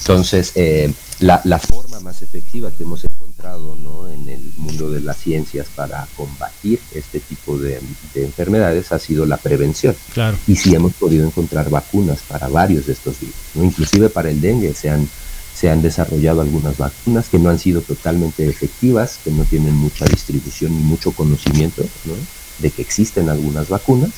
Entonces, 0.00 0.52
eh, 0.54 0.92
la, 1.20 1.40
la, 1.44 1.58
forma 1.58 2.00
más 2.00 2.22
efectiva 2.22 2.70
que 2.70 2.82
hemos 2.82 3.04
encontrado 3.04 3.76
¿no? 3.76 4.08
en 4.08 4.28
el 4.28 4.52
mundo 4.56 4.90
de 4.90 5.00
las 5.00 5.16
ciencias 5.18 5.66
para 5.74 6.06
combatir 6.16 6.80
este 6.94 7.20
tipo 7.20 7.58
de, 7.58 7.80
enfermedades 8.14 8.92
ha 8.92 8.98
sido 8.98 9.26
la 9.26 9.36
prevención. 9.36 9.94
Claro. 10.12 10.36
Y 10.46 10.56
sí 10.56 10.74
hemos 10.74 10.94
podido 10.94 11.26
encontrar 11.26 11.70
vacunas 11.70 12.20
para 12.28 12.48
varios 12.48 12.86
de 12.86 12.92
estos 12.92 13.20
virus. 13.20 13.36
¿no? 13.54 13.64
Inclusive 13.64 14.08
para 14.08 14.30
el 14.30 14.40
dengue 14.40 14.74
se 14.74 14.90
han, 14.90 15.08
se 15.54 15.70
han 15.70 15.82
desarrollado 15.82 16.40
algunas 16.40 16.76
vacunas 16.76 17.28
que 17.28 17.38
no 17.38 17.50
han 17.50 17.58
sido 17.58 17.80
totalmente 17.80 18.48
efectivas, 18.48 19.18
que 19.22 19.30
no 19.30 19.44
tienen 19.44 19.74
mucha 19.74 20.04
distribución 20.06 20.72
ni 20.72 20.82
mucho 20.82 21.12
conocimiento 21.12 21.82
¿no? 22.04 22.14
de 22.58 22.70
que 22.70 22.82
existen 22.82 23.28
algunas 23.28 23.68
vacunas, 23.68 24.10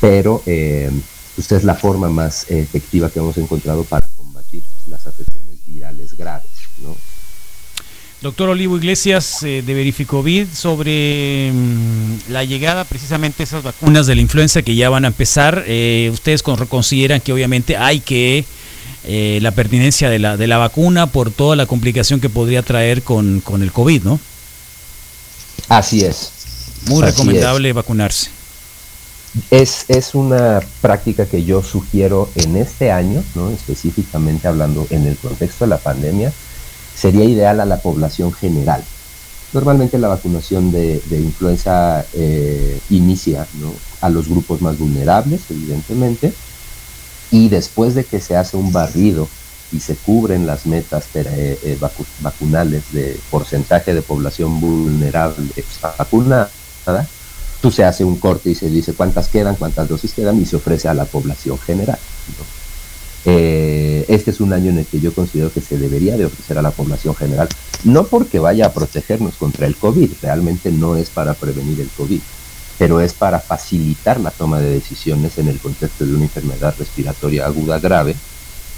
pero... 0.00 0.42
Eh, 0.46 0.90
pues 1.36 1.52
es 1.52 1.64
la 1.64 1.74
forma 1.74 2.08
más 2.08 2.50
efectiva 2.50 3.10
que 3.10 3.18
hemos 3.18 3.36
encontrado 3.36 3.84
para 3.84 4.08
las 4.88 5.06
afecciones 5.06 5.58
virales 5.66 6.14
graves, 6.14 6.50
¿no? 6.82 6.96
Doctor 8.22 8.48
Olivo 8.48 8.78
Iglesias 8.78 9.42
eh, 9.42 9.62
de 9.64 9.74
Verificovid 9.74 10.46
sobre 10.52 11.52
mm, 11.52 12.30
la 12.30 12.44
llegada 12.44 12.84
precisamente 12.84 13.38
de 13.38 13.44
esas 13.44 13.62
vacunas 13.62 14.06
de 14.06 14.14
la 14.14 14.22
influenza 14.22 14.62
que 14.62 14.74
ya 14.74 14.88
van 14.88 15.04
a 15.04 15.08
empezar. 15.08 15.64
Eh, 15.66 16.10
ustedes 16.12 16.42
consideran 16.42 17.20
que 17.20 17.32
obviamente 17.32 17.76
hay 17.76 18.00
que 18.00 18.44
eh, 19.04 19.38
la 19.42 19.50
pertinencia 19.52 20.08
de 20.08 20.18
la, 20.18 20.36
de 20.36 20.46
la 20.46 20.56
vacuna 20.56 21.06
por 21.06 21.30
toda 21.30 21.56
la 21.56 21.66
complicación 21.66 22.18
que 22.18 22.30
podría 22.30 22.62
traer 22.62 23.02
con, 23.02 23.40
con 23.40 23.62
el 23.62 23.70
COVID, 23.70 24.02
¿no? 24.02 24.18
Así 25.68 26.04
es. 26.04 26.32
Muy 26.86 27.02
recomendable 27.02 27.72
vacunarse. 27.72 28.30
Es, 29.50 29.84
es 29.88 30.14
una 30.14 30.60
práctica 30.80 31.26
que 31.26 31.44
yo 31.44 31.62
sugiero 31.62 32.30
en 32.36 32.56
este 32.56 32.90
año, 32.90 33.22
¿no? 33.34 33.50
específicamente 33.50 34.48
hablando 34.48 34.86
en 34.90 35.06
el 35.06 35.16
contexto 35.16 35.64
de 35.64 35.70
la 35.70 35.78
pandemia, 35.78 36.32
sería 36.94 37.24
ideal 37.24 37.60
a 37.60 37.66
la 37.66 37.78
población 37.78 38.32
general. 38.32 38.82
Normalmente 39.52 39.98
la 39.98 40.08
vacunación 40.08 40.72
de, 40.72 41.00
influenza 41.10 42.04
eh, 42.14 42.80
inicia 42.90 43.46
a 44.00 44.08
los 44.08 44.28
grupos 44.28 44.60
más 44.60 44.78
vulnerables, 44.78 45.42
evidentemente, 45.50 46.32
y 47.30 47.48
después 47.48 47.94
de 47.94 48.04
que 48.04 48.20
se 48.20 48.36
hace 48.36 48.56
un 48.56 48.72
barrido 48.72 49.28
y 49.72 49.80
se 49.80 49.96
cubren 49.96 50.46
las 50.46 50.66
metas 50.66 51.04
eh, 51.14 51.58
eh, 51.62 51.78
vacunales 52.20 52.92
de 52.92 53.18
porcentaje 53.30 53.94
de 53.94 54.02
población 54.02 54.60
vulnerable 54.60 55.50
vacunada, 55.98 56.50
tú 57.60 57.70
se 57.70 57.84
hace 57.84 58.04
un 58.04 58.16
corte 58.16 58.50
y 58.50 58.54
se 58.54 58.68
dice 58.68 58.92
cuántas 58.92 59.28
quedan, 59.28 59.56
cuántas 59.56 59.88
dosis 59.88 60.12
quedan 60.12 60.40
y 60.40 60.46
se 60.46 60.56
ofrece 60.56 60.88
a 60.88 60.94
la 60.94 61.04
población 61.04 61.58
general. 61.58 61.98
Eh, 63.24 64.04
este 64.08 64.30
es 64.30 64.40
un 64.40 64.52
año 64.52 64.70
en 64.70 64.78
el 64.78 64.86
que 64.86 65.00
yo 65.00 65.12
considero 65.12 65.52
que 65.52 65.60
se 65.60 65.76
debería 65.78 66.16
de 66.16 66.26
ofrecer 66.26 66.58
a 66.58 66.62
la 66.62 66.70
población 66.70 67.14
general, 67.16 67.48
no 67.82 68.04
porque 68.04 68.38
vaya 68.38 68.66
a 68.66 68.72
protegernos 68.72 69.34
contra 69.34 69.66
el 69.66 69.74
COVID, 69.76 70.10
realmente 70.22 70.70
no 70.70 70.96
es 70.96 71.10
para 71.10 71.34
prevenir 71.34 71.80
el 71.80 71.88
COVID, 71.88 72.20
pero 72.78 73.00
es 73.00 73.14
para 73.14 73.40
facilitar 73.40 74.20
la 74.20 74.30
toma 74.30 74.60
de 74.60 74.70
decisiones 74.70 75.38
en 75.38 75.48
el 75.48 75.58
contexto 75.58 76.06
de 76.06 76.14
una 76.14 76.24
enfermedad 76.24 76.74
respiratoria 76.78 77.46
aguda 77.46 77.80
grave 77.80 78.14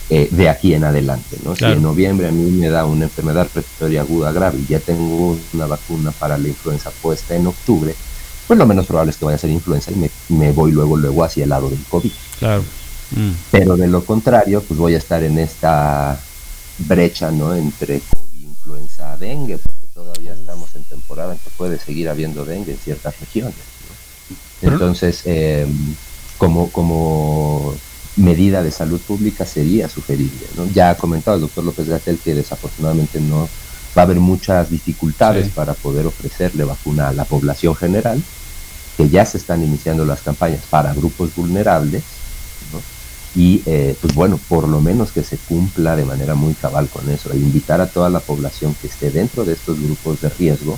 eh, 0.08 0.28
de 0.30 0.48
aquí 0.48 0.72
en 0.72 0.84
adelante. 0.84 1.36
¿no? 1.44 1.54
Si 1.54 1.64
en 1.64 1.82
noviembre 1.82 2.28
a 2.28 2.30
mí 2.30 2.50
me 2.50 2.70
da 2.70 2.86
una 2.86 3.04
enfermedad 3.04 3.48
respiratoria 3.54 4.00
aguda 4.00 4.32
grave 4.32 4.60
y 4.60 4.66
ya 4.66 4.80
tengo 4.80 5.36
una 5.52 5.66
vacuna 5.66 6.12
para 6.12 6.38
la 6.38 6.48
influenza 6.48 6.90
puesta 6.90 7.34
en 7.34 7.48
octubre, 7.48 7.94
pues 8.48 8.58
lo 8.58 8.66
menos 8.66 8.86
probable 8.86 9.10
es 9.10 9.18
que 9.18 9.26
vaya 9.26 9.36
a 9.36 9.40
ser 9.40 9.50
influenza 9.50 9.92
y 9.92 9.96
me, 9.96 10.10
me 10.30 10.52
voy 10.52 10.72
luego, 10.72 10.96
luego 10.96 11.22
hacia 11.22 11.44
el 11.44 11.50
lado 11.50 11.68
del 11.68 11.84
COVID. 11.90 12.10
Claro. 12.38 12.62
Mm. 13.10 13.30
Pero 13.50 13.76
de 13.76 13.88
lo 13.88 14.02
contrario, 14.04 14.62
pues 14.66 14.80
voy 14.80 14.94
a 14.94 14.98
estar 14.98 15.22
en 15.22 15.38
esta 15.38 16.18
brecha, 16.78 17.30
¿no? 17.30 17.54
Entre 17.54 18.00
COVID, 18.00 18.40
influenza, 18.40 19.16
dengue, 19.18 19.58
porque 19.58 19.86
todavía 19.92 20.32
estamos 20.32 20.74
en 20.74 20.84
temporada 20.84 21.34
en 21.34 21.38
que 21.38 21.50
puede 21.58 21.78
seguir 21.78 22.08
habiendo 22.08 22.46
dengue 22.46 22.72
en 22.72 22.78
ciertas 22.78 23.20
regiones. 23.20 23.54
Entonces, 24.62 25.22
em, 25.26 25.94
como, 26.38 26.70
como 26.70 27.74
medida 28.16 28.62
de 28.62 28.70
salud 28.70 29.00
pública 29.00 29.44
sería 29.44 29.90
sugerible. 29.90 30.46
¿no? 30.56 30.66
Ya 30.72 30.90
ha 30.90 30.96
comentado 30.96 31.36
el 31.36 31.42
doctor 31.42 31.64
López 31.64 31.86
Gatel 31.86 32.18
que 32.18 32.34
desafortunadamente 32.34 33.20
no 33.20 33.48
va 33.96 34.02
a 34.02 34.04
haber 34.04 34.20
muchas 34.20 34.70
dificultades 34.70 35.48
para 35.48 35.74
poder 35.74 36.06
ofrecerle 36.06 36.64
vacuna 36.64 37.08
a 37.08 37.12
la 37.12 37.24
población 37.24 37.74
general, 37.74 38.22
que 38.98 39.08
ya 39.08 39.24
se 39.24 39.38
están 39.38 39.62
iniciando 39.62 40.04
las 40.04 40.22
campañas 40.22 40.64
para 40.68 40.92
grupos 40.92 41.32
vulnerables, 41.36 42.02
y 43.36 43.62
eh, 43.64 43.96
pues 44.00 44.12
bueno, 44.12 44.40
por 44.48 44.66
lo 44.66 44.80
menos 44.80 45.12
que 45.12 45.22
se 45.22 45.36
cumpla 45.36 45.94
de 45.94 46.04
manera 46.04 46.34
muy 46.34 46.54
cabal 46.54 46.88
con 46.88 47.08
eso, 47.08 47.32
e 47.32 47.36
invitar 47.36 47.80
a 47.80 47.86
toda 47.86 48.10
la 48.10 48.18
población 48.18 48.74
que 48.74 48.88
esté 48.88 49.12
dentro 49.12 49.44
de 49.44 49.52
estos 49.52 49.80
grupos 49.80 50.20
de 50.20 50.30
riesgo 50.30 50.76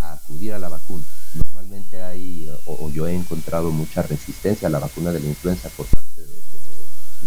a 0.00 0.12
acudir 0.12 0.52
a 0.52 0.58
la 0.58 0.68
vacuna. 0.68 1.06
Normalmente 1.32 2.02
hay, 2.02 2.52
o, 2.66 2.90
yo 2.90 3.06
he 3.06 3.14
encontrado 3.14 3.70
mucha 3.70 4.02
resistencia 4.02 4.68
a 4.68 4.70
la 4.70 4.78
vacuna 4.78 5.10
de 5.10 5.20
la 5.20 5.28
influenza 5.28 5.70
por 5.70 5.86
parte 5.86 6.20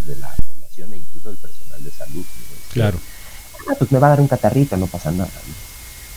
de, 0.06 0.16
la 0.18 0.32
población 0.46 0.94
e 0.94 0.98
incluso 0.98 1.30
del 1.30 1.40
personal 1.40 1.84
de 1.84 1.90
salud. 1.90 2.26
Claro. 2.72 3.00
Ah, 3.68 3.74
pues 3.80 3.92
me 3.92 3.98
va 3.98 4.08
a 4.08 4.10
dar 4.12 4.22
un 4.22 4.28
catarrito, 4.28 4.78
no 4.78 4.86
pasa 4.86 5.10
nada. 5.10 5.32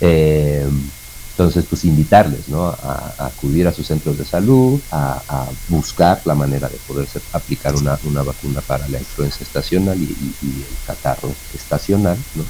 Eh, 0.03 0.69
entonces, 1.39 1.67
pues 1.71 1.85
invitarles 1.85 2.49
¿no? 2.49 2.67
a, 2.67 3.15
acudir 3.19 3.69
a 3.69 3.73
sus 3.73 3.87
centros 3.87 4.19
de 4.19 4.25
salud, 4.25 4.81
a, 4.91 5.47
buscar 5.69 6.21
la 6.25 6.35
manera 6.35 6.69
de 6.69 6.77
poderse 6.79 7.21
aplicar 7.33 7.77
una, 7.77 7.97
vacuna 8.25 8.61
para 8.61 8.89
la 8.89 8.99
influenza 8.99 9.45
estacional 9.45 9.97
y, 10.03 10.35
el 10.43 10.77
catarro 10.85 11.33
estacional, 11.55 12.19
¿no? 12.35 12.43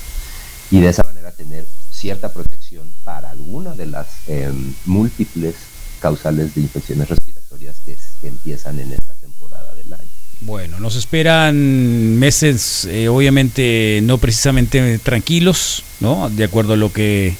y 0.70 0.80
de 0.80 0.88
esa 0.88 1.02
manera 1.02 1.32
tener 1.32 1.66
cierta 1.90 2.32
protección 2.32 2.90
para 3.04 3.28
alguna 3.28 3.74
de 3.74 3.84
las 3.84 4.06
em, 4.26 4.72
múltiples 4.86 5.54
causales 6.00 6.54
de 6.54 6.62
infecciones 6.62 7.10
respiratorias 7.10 7.76
que, 7.84 7.94
empiezan 8.22 8.80
en 8.80 8.92
esta 8.92 9.12
temporada 9.16 9.74
del 9.74 9.92
año. 9.92 10.08
Bueno, 10.40 10.80
nos 10.80 10.96
esperan 10.96 12.18
meses, 12.18 12.86
eh, 12.86 13.08
obviamente 13.08 14.00
no 14.02 14.16
precisamente 14.16 14.98
tranquilos, 14.98 15.84
¿no? 16.00 16.30
De 16.30 16.44
acuerdo 16.44 16.72
a 16.72 16.76
lo 16.76 16.90
que 16.90 17.36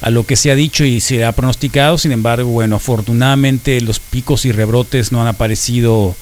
a 0.00 0.10
lo 0.10 0.26
que 0.26 0.36
se 0.36 0.50
ha 0.50 0.54
dicho 0.54 0.84
y 0.84 1.00
se 1.00 1.24
ha 1.24 1.32
pronosticado. 1.32 1.98
Sin 1.98 2.12
embargo, 2.12 2.50
bueno, 2.50 2.76
afortunadamente 2.76 3.80
los 3.80 4.00
picos 4.00 4.44
y 4.44 4.52
rebrotes 4.52 5.12
no 5.12 5.22
han 5.22 5.28
aparecido 5.28 6.14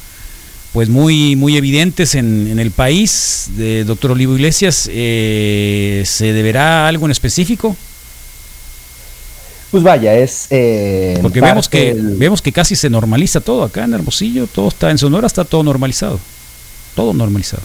pues 0.72 0.88
muy, 0.88 1.36
muy 1.36 1.56
evidentes 1.56 2.14
en, 2.14 2.58
el 2.58 2.70
país. 2.70 3.50
De 3.56 3.84
doctor 3.84 4.12
Olivo 4.12 4.34
Iglesias, 4.34 4.88
eh, 4.92 6.02
¿se 6.06 6.32
deberá 6.32 6.88
algo 6.88 7.06
en 7.06 7.12
específico? 7.12 7.76
Pues 9.70 9.82
vaya, 9.82 10.14
es... 10.14 10.46
Eh, 10.50 11.18
Porque 11.22 11.40
vemos 11.40 11.68
que, 11.68 11.96
vemos 11.96 12.42
que 12.42 12.52
casi 12.52 12.76
se 12.76 12.90
normaliza 12.90 13.40
todo 13.40 13.64
acá 13.64 13.84
en 13.84 13.94
Hermosillo, 13.94 14.46
todo 14.46 14.68
está 14.68 14.90
en 14.90 14.98
Sonora, 14.98 15.26
está 15.26 15.44
todo 15.44 15.62
normalizado. 15.62 16.20
Todo 16.94 17.14
normalizado. 17.14 17.62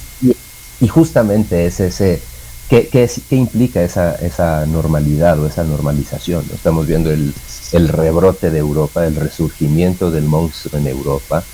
y 0.79 0.87
justamente 0.87 1.65
es 1.65 1.81
ese 1.81 2.21
¿Qué, 2.69 3.09
implica 3.29 3.81
esa, 3.81 4.15
esa, 4.15 4.65
normalidad 4.65 5.39
o 5.39 5.47
esa 5.47 5.63
normalización? 5.63 6.43
Estamos 6.53 6.85
viendo 6.85 7.09
el, 7.11 7.33
el, 7.71 7.87
rebrote 7.87 8.51
de 8.51 8.59
Europa, 8.59 9.07
el 9.07 9.15
resurgimiento 9.15 10.11
del 10.11 10.25
monstruo 10.25 10.77
en 10.77 10.87
Europa, 10.87 11.45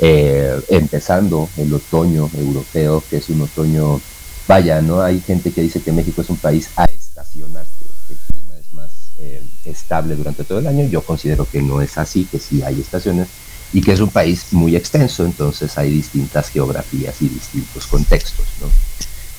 eh, 0.00 0.60
empezando 0.68 1.48
el 1.56 1.72
otoño 1.72 2.28
europeo, 2.36 3.04
que 3.08 3.18
es 3.18 3.28
un 3.28 3.42
otoño, 3.42 4.00
vaya, 4.48 4.82
¿no? 4.82 5.00
Hay 5.00 5.20
gente 5.20 5.52
que 5.52 5.62
dice 5.62 5.80
que 5.80 5.92
México 5.92 6.22
es 6.22 6.30
un 6.30 6.38
país 6.38 6.70
aestacional, 6.74 7.64
que, 7.78 8.14
el 8.14 8.18
clima 8.18 8.54
es 8.58 8.72
más 8.72 8.90
eh, 9.20 9.42
estable 9.64 10.16
durante 10.16 10.42
todo 10.42 10.58
el 10.58 10.66
año. 10.66 10.88
Yo 10.88 11.02
considero 11.02 11.46
que 11.48 11.62
no 11.62 11.80
es 11.80 11.96
así, 11.98 12.24
que 12.24 12.40
sí 12.40 12.62
hay 12.64 12.80
estaciones 12.80 13.28
y 13.72 13.80
que 13.80 13.92
es 13.92 14.00
un 14.00 14.10
país 14.10 14.46
muy 14.50 14.74
extenso, 14.74 15.24
entonces 15.24 15.78
hay 15.78 15.90
distintas 15.90 16.48
geografías 16.48 17.14
y 17.22 17.28
distintos 17.28 17.86
contextos, 17.86 18.46
¿no? 18.60 18.66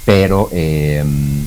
Pero 0.05 0.49
em, 0.51 1.45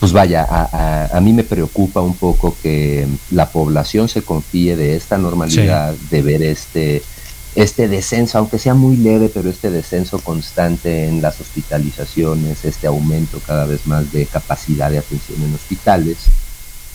pues 0.00 0.12
vaya, 0.12 0.46
a, 0.48 1.20
mí 1.20 1.32
me 1.32 1.44
preocupa 1.44 2.00
un 2.00 2.14
poco 2.14 2.56
que 2.62 3.06
la 3.30 3.48
población 3.50 4.08
se 4.08 4.22
confíe 4.22 4.76
de 4.76 4.94
esta 4.94 5.16
normalidad, 5.18 5.94
de 6.10 6.22
ver 6.22 6.42
este, 6.42 7.02
este 7.54 7.88
descenso, 7.88 8.38
aunque 8.38 8.58
sea 8.58 8.74
muy 8.74 8.96
leve, 8.96 9.30
pero 9.32 9.48
este 9.48 9.70
descenso 9.70 10.18
constante 10.18 11.08
en 11.08 11.22
las 11.22 11.40
hospitalizaciones, 11.40 12.64
este 12.64 12.86
aumento 12.86 13.40
cada 13.46 13.64
vez 13.64 13.86
más 13.86 14.12
de 14.12 14.26
capacidad 14.26 14.90
de 14.90 14.98
atención 14.98 15.42
en 15.42 15.54
hospitales, 15.54 16.18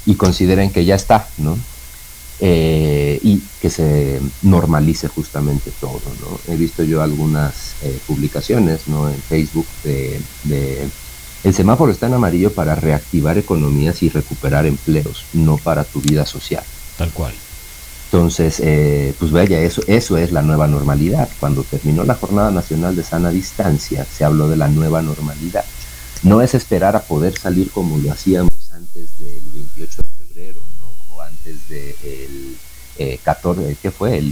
y 0.05 0.15
consideren 0.15 0.71
que 0.71 0.85
ya 0.85 0.95
está, 0.95 1.27
¿no? 1.37 1.57
Eh, 2.43 3.19
y 3.21 3.39
que 3.61 3.69
se 3.69 4.19
normalice 4.41 5.07
justamente 5.07 5.71
todo. 5.79 6.01
¿no? 6.21 6.39
He 6.51 6.57
visto 6.57 6.83
yo 6.83 7.03
algunas 7.03 7.75
eh, 7.83 7.99
publicaciones 8.07 8.87
¿no? 8.87 9.07
en 9.09 9.21
Facebook 9.21 9.67
de, 9.83 10.19
el 11.43 11.53
semáforo 11.53 11.91
está 11.91 12.07
en 12.07 12.15
amarillo 12.15 12.51
para 12.51 12.73
reactivar 12.73 13.37
economías 13.37 14.01
y 14.01 14.09
recuperar 14.09 14.65
empleos, 14.65 15.25
no 15.33 15.57
para 15.57 15.83
tu 15.83 16.01
vida 16.01 16.25
social. 16.25 16.63
Tal 16.97 17.11
cual. 17.11 17.33
Entonces, 18.05 18.59
eh, 18.59 19.13
pues 19.19 19.31
vaya, 19.31 19.61
eso, 19.61 19.81
eso 19.87 20.17
es 20.17 20.31
la 20.31 20.41
nueva 20.41 20.67
normalidad. 20.67 21.29
Cuando 21.39 21.63
terminó 21.63 22.03
la 22.03 22.15
Jornada 22.15 22.51
Nacional 22.51 22.95
de 22.95 23.03
Sana 23.03 23.29
Distancia, 23.29 24.05
se 24.05 24.25
habló 24.25 24.49
de 24.49 24.57
la 24.57 24.67
nueva 24.67 25.01
normalidad. 25.01 25.63
No 26.23 26.41
es 26.41 26.53
esperar 26.53 26.95
a 26.95 27.03
poder 27.03 27.37
salir 27.37 27.71
como 27.71 27.97
lo 27.97 28.11
hacíamos 28.11 28.51
antes 28.73 29.17
del 29.17 29.41
28 29.53 30.01
de 30.01 30.10
desde 31.43 31.95
el 32.03 32.57
14, 33.23 33.71
eh, 33.71 33.77
¿qué 33.81 33.91
fue? 33.91 34.17
El 34.17 34.31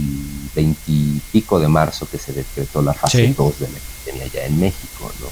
20 0.54 0.80
y 0.86 1.20
pico 1.32 1.58
de 1.58 1.68
marzo 1.68 2.08
que 2.10 2.18
se 2.18 2.32
decretó 2.32 2.82
la 2.82 2.94
fase 2.94 3.34
2 3.36 3.58
de 3.58 3.68
la 3.68 3.78
epidemia 3.78 4.26
ya 4.32 4.46
en 4.46 4.60
México, 4.60 5.10
¿no? 5.20 5.26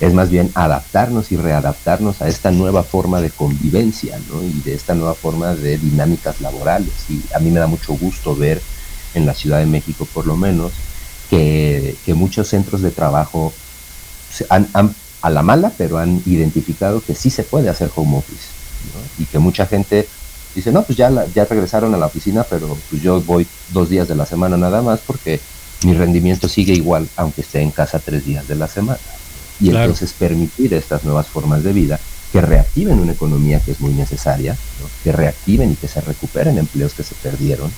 Es 0.00 0.12
más 0.12 0.28
bien 0.28 0.50
adaptarnos 0.54 1.30
y 1.30 1.36
readaptarnos 1.36 2.20
a 2.20 2.28
esta 2.28 2.50
nueva 2.50 2.82
forma 2.82 3.20
de 3.20 3.30
convivencia, 3.30 4.18
¿no? 4.28 4.42
Y 4.42 4.60
de 4.64 4.74
esta 4.74 4.94
nueva 4.94 5.14
forma 5.14 5.54
de 5.54 5.78
dinámicas 5.78 6.40
laborales. 6.40 6.92
Y 7.08 7.22
a 7.32 7.38
mí 7.38 7.50
me 7.50 7.60
da 7.60 7.68
mucho 7.68 7.94
gusto 7.94 8.34
ver 8.34 8.60
en 9.14 9.24
la 9.24 9.34
Ciudad 9.34 9.60
de 9.60 9.66
México, 9.66 10.06
por 10.12 10.26
lo 10.26 10.36
menos, 10.36 10.72
que 11.30 11.96
que, 12.04 12.14
muchos 12.14 12.48
centros 12.48 12.82
de 12.82 12.90
trabajo 12.90 13.52
han, 14.48 14.68
a 15.22 15.30
la 15.30 15.42
mala, 15.42 15.72
pero 15.78 15.98
han 15.98 16.22
identificado 16.26 17.00
que 17.00 17.14
sí 17.14 17.30
se 17.30 17.44
puede 17.44 17.70
hacer 17.70 17.90
home 17.94 18.18
office 18.18 18.48
y 19.18 19.24
que 19.24 19.38
mucha 19.38 19.66
gente 19.66 20.06
dice, 20.54 20.72
no, 20.72 20.82
pues 20.82 20.96
ya, 20.96 21.10
ya 21.34 21.44
regresaron 21.44 21.94
a 21.94 21.98
la 21.98 22.06
oficina, 22.06 22.44
pero 22.48 22.76
pues 22.90 23.02
yo 23.02 23.20
voy 23.22 23.46
dos 23.72 23.88
días 23.88 24.08
de 24.08 24.14
la 24.14 24.26
semana 24.26 24.56
nada 24.56 24.82
más 24.82 25.00
porque 25.06 25.40
mi 25.84 25.94
rendimiento 25.94 26.48
sigue 26.48 26.72
igual 26.72 27.08
aunque 27.16 27.42
esté 27.42 27.60
en 27.60 27.70
casa 27.70 27.98
tres 27.98 28.24
días 28.24 28.48
de 28.48 28.54
la 28.54 28.68
semana. 28.68 28.98
Y 29.60 29.68
entonces 29.68 30.12
permitir 30.12 30.74
estas 30.74 31.04
nuevas 31.04 31.26
formas 31.28 31.62
de 31.62 31.72
vida 31.72 32.00
que 32.32 32.40
reactiven 32.40 32.98
una 32.98 33.12
economía 33.12 33.60
que 33.60 33.70
es 33.70 33.80
muy 33.80 33.92
necesaria, 33.92 34.56
que 35.04 35.12
reactiven 35.12 35.70
y 35.70 35.76
que 35.76 35.86
se 35.86 36.00
recuperen 36.00 36.58
empleos 36.58 36.92
que 36.92 37.04
se 37.04 37.14
perdieron, 37.14 37.70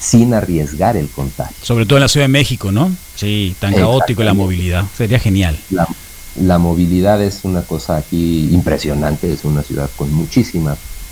sin 0.00 0.34
arriesgar 0.34 0.96
el 0.96 1.08
contagio. 1.08 1.56
Sobre 1.62 1.86
todo 1.86 1.98
en 1.98 2.02
la 2.02 2.08
Ciudad 2.08 2.24
de 2.24 2.32
México, 2.32 2.72
¿no? 2.72 2.94
Sí, 3.14 3.54
tan 3.60 3.74
caótico 3.74 4.24
la 4.24 4.34
movilidad. 4.34 4.84
Sería 4.96 5.20
genial. 5.20 5.56
La, 6.40 6.58
movilidad 6.58 7.22
es 7.22 7.40
una 7.44 7.62
cosa 7.62 7.96
aquí 7.96 8.48
impresionante, 8.52 9.32
es 9.32 9.44
una 9.44 9.62
ciudad 9.62 9.88
con 9.96 10.10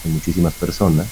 muchísimas, 0.08 0.54
muchísimas 0.54 0.54
personas. 0.54 1.06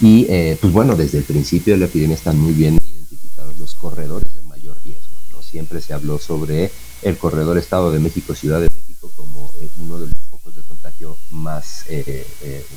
Y 0.00 0.26
eh, 0.28 0.58
pues 0.60 0.72
bueno, 0.72 0.94
desde 0.94 1.18
el 1.18 1.24
principio 1.24 1.74
de 1.74 1.80
la 1.80 1.86
epidemia 1.86 2.16
están 2.16 2.38
muy 2.38 2.52
bien 2.52 2.78
identificados 2.82 3.58
los 3.58 3.74
corredores 3.74 4.34
de 4.34 4.42
mayor 4.42 4.76
riesgo. 4.84 5.16
¿no? 5.32 5.42
Siempre 5.42 5.80
se 5.80 5.94
habló 5.94 6.18
sobre 6.18 6.70
el 7.02 7.16
corredor 7.16 7.56
Estado 7.58 7.90
de 7.92 7.98
México-Ciudad 7.98 8.60
de 8.60 8.68
México 8.68 9.10
como 9.16 9.50
eh, 9.60 9.68
uno 9.78 9.98
de 9.98 10.08
los 10.08 10.18
focos 10.30 10.56
de 10.56 10.62
contagio 10.62 11.16
más 11.30 11.84
eh, 11.88 12.26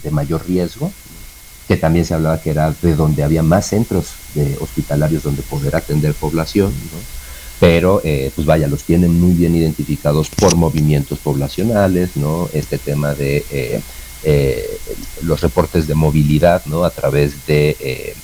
de 0.03 0.11
mayor 0.11 0.47
riesgo 0.47 0.91
que 1.69 1.77
también 1.77 2.03
se 2.03 2.15
hablaba 2.15 2.41
que 2.41 2.49
era 2.49 2.73
de 2.81 2.95
donde 2.95 3.23
había 3.23 3.43
más 3.43 3.67
centros 3.67 4.07
de 4.33 4.57
hospitalarios 4.59 5.21
donde 5.21 5.43
poder 5.43 5.75
atender 5.75 6.15
población, 6.15 6.73
pero 7.59 8.01
eh, 8.03 8.31
pues 8.33 8.47
vaya, 8.47 8.67
los 8.67 8.83
tienen 8.83 9.19
muy 9.19 9.33
bien 9.33 9.55
identificados 9.55 10.31
por 10.31 10.55
movimientos 10.55 11.19
poblacionales, 11.19 12.15
¿no? 12.15 12.49
Este 12.53 12.79
tema 12.79 13.13
de 13.13 13.45
eh, 13.51 13.81
eh, 14.23 14.79
los 15.23 15.41
reportes 15.41 15.88
de 15.88 15.95
movilidad, 15.95 16.65
¿no? 16.65 16.84
A 16.84 16.89
través 16.89 17.45
de 17.45 18.15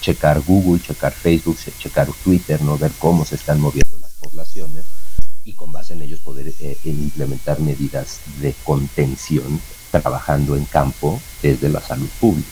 checar 0.00 0.42
Google, 0.42 0.82
checar 0.82 1.12
Facebook, 1.12 1.56
checar 1.78 2.08
Twitter, 2.24 2.60
¿no? 2.62 2.76
Ver 2.76 2.90
cómo 2.98 3.24
se 3.24 3.36
están 3.36 3.60
moviendo 3.60 3.98
las 3.98 4.12
poblaciones 4.12 4.84
y 5.44 5.54
con 5.54 5.72
base 5.72 5.94
en 5.94 6.02
ellos 6.02 6.20
poder 6.20 6.52
implementar 6.84 7.60
medidas 7.60 8.18
de 8.40 8.54
contención 8.64 9.60
trabajando 9.90 10.56
en 10.56 10.64
campo 10.64 11.20
desde 11.42 11.68
la 11.68 11.80
salud 11.80 12.08
pública. 12.20 12.48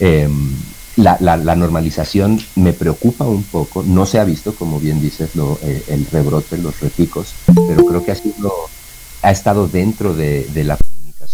Em, 0.00 0.54
la, 0.96 1.54
normalización 1.56 2.40
me 2.56 2.72
preocupa 2.72 3.24
un 3.24 3.42
poco, 3.42 3.82
no 3.82 4.06
se 4.06 4.18
ha 4.18 4.24
visto, 4.24 4.54
como 4.54 4.78
bien 4.78 5.00
dices, 5.00 5.30
eh, 5.62 5.84
el 5.88 6.06
rebrote, 6.06 6.58
los 6.58 6.80
repicos, 6.80 7.34
pero 7.46 7.84
creo 7.86 8.04
que 8.04 8.12
ha, 8.12 8.16
sido, 8.16 8.52
ha 9.22 9.30
estado 9.30 9.66
dentro 9.66 10.14
de, 10.14 10.48
la 10.54 10.76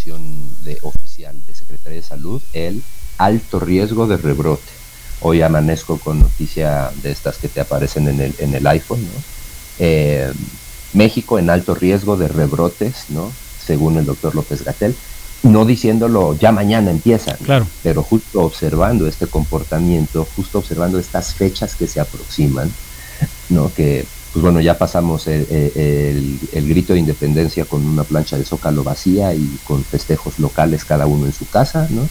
de, 0.04 0.78
oficial 0.82 1.36
de 1.46 1.54
Secretaría 1.54 2.00
de 2.00 2.06
Salud 2.06 2.40
el 2.54 2.82
alto 3.18 3.60
riesgo 3.60 4.06
de 4.06 4.16
rebrote. 4.16 4.62
Hoy 5.20 5.42
amanezco 5.42 5.98
con 5.98 6.20
noticia 6.20 6.90
de 7.02 7.10
estas 7.10 7.36
que 7.36 7.48
te 7.48 7.60
aparecen 7.60 8.08
en 8.08 8.20
el, 8.20 8.34
en 8.38 8.54
el 8.54 8.66
iPhone, 8.66 9.06
em, 9.78 10.32
México 10.94 11.38
en 11.38 11.50
alto 11.50 11.74
riesgo 11.74 12.16
de 12.16 12.28
rebrotes, 12.28 13.10
¿no? 13.10 13.30
según 13.64 13.98
el 13.98 14.06
doctor 14.06 14.34
López 14.34 14.64
Gatel, 14.64 14.96
no 15.42 15.66
diciéndolo 15.66 16.34
ya 16.34 16.50
mañana 16.50 16.90
empieza, 16.90 17.36
claro. 17.36 17.66
pero 17.82 18.02
justo 18.02 18.40
observando 18.40 19.06
este 19.06 19.26
comportamiento, 19.26 20.26
justo 20.34 20.58
observando 20.58 20.98
estas 20.98 21.34
fechas 21.34 21.74
que 21.74 21.86
se 21.86 22.00
aproximan, 22.00 22.72
¿no? 23.50 23.72
que 23.74 24.06
pues 24.32 24.42
bueno, 24.42 24.60
ya 24.60 24.78
pasamos 24.78 25.26
el, 25.26 25.46
el, 26.52 26.68
grito 26.68 26.92
de 26.92 27.00
independencia 27.00 27.64
con 27.64 27.84
una 27.84 28.04
plancha 28.04 28.38
de 28.38 28.44
zócalo 28.44 28.84
vacía 28.84 29.34
y 29.34 29.58
con 29.64 29.82
festejos 29.82 30.38
locales 30.38 30.84
cada 30.84 31.06
uno 31.06 31.26
en 31.26 31.32
su 31.32 31.48
casa, 31.48 31.88
¿no? 31.90 32.08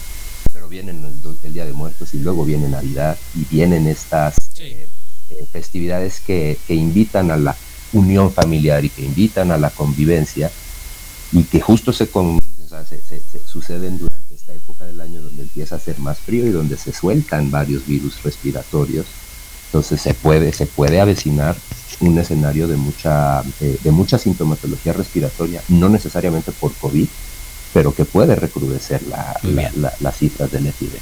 Pero 0.52 0.68
vienen 0.68 1.06
el, 1.44 1.54
Día 1.54 1.66
de 1.66 1.74
Muertos 1.74 2.14
y 2.14 2.20
luego 2.20 2.44
viene 2.44 2.68
Navidad 2.68 3.18
y 3.36 3.46
vienen 3.46 3.88
estas 3.88 4.36
eh, 4.60 4.88
eh, 5.30 5.46
festividades 5.52 6.20
que, 6.20 6.58
que 6.68 6.76
invitan 6.76 7.32
a 7.32 7.38
la 7.38 7.56
unión 7.94 8.32
familiar 8.32 8.84
y 8.86 8.90
que 8.90 9.04
invitan 9.04 9.52
a 9.52 9.58
la 9.58 9.70
convivencia 9.70 10.52
y 11.32 11.44
que 11.44 11.62
justo 11.62 11.94
se, 11.94 12.10
suceden 13.46 13.98
durante 13.98 14.36
esta 14.36 14.54
época 14.54 14.86
del 14.86 15.02
año 15.02 15.22
donde 15.22 15.44
empieza 15.44 15.76
a 15.76 15.80
ser 15.80 16.00
más 16.00 16.20
frío 16.20 16.46
y 16.46 16.52
donde 16.52 16.78
se 16.78 16.94
sueltan 16.94 17.52
varios 17.52 17.86
virus 17.86 18.22
respiratorios. 18.24 19.06
Entonces 19.68 20.02
se 20.02 20.14
puede, 20.14 20.52
se 20.54 20.66
puede 20.66 21.00
avecinar 21.00 21.56
un 22.02 22.18
escenario 22.18 22.68
de 22.68 22.78
mucha, 22.78 23.42
eh, 23.62 23.78
de 23.84 23.92
mucha 23.92 24.18
sintomatología 24.18 24.94
respiratoria, 24.94 25.62
no 25.70 25.90
necesariamente 25.90 26.52
por 26.52 26.74
COVID, 26.74 27.08
pero 27.74 27.94
que 27.94 28.06
puede 28.06 28.36
recrudecer 28.36 29.02
la, 29.04 29.40
las 30.00 30.18
cifras 30.18 30.52
del 30.52 30.68
epidemia. 30.68 31.02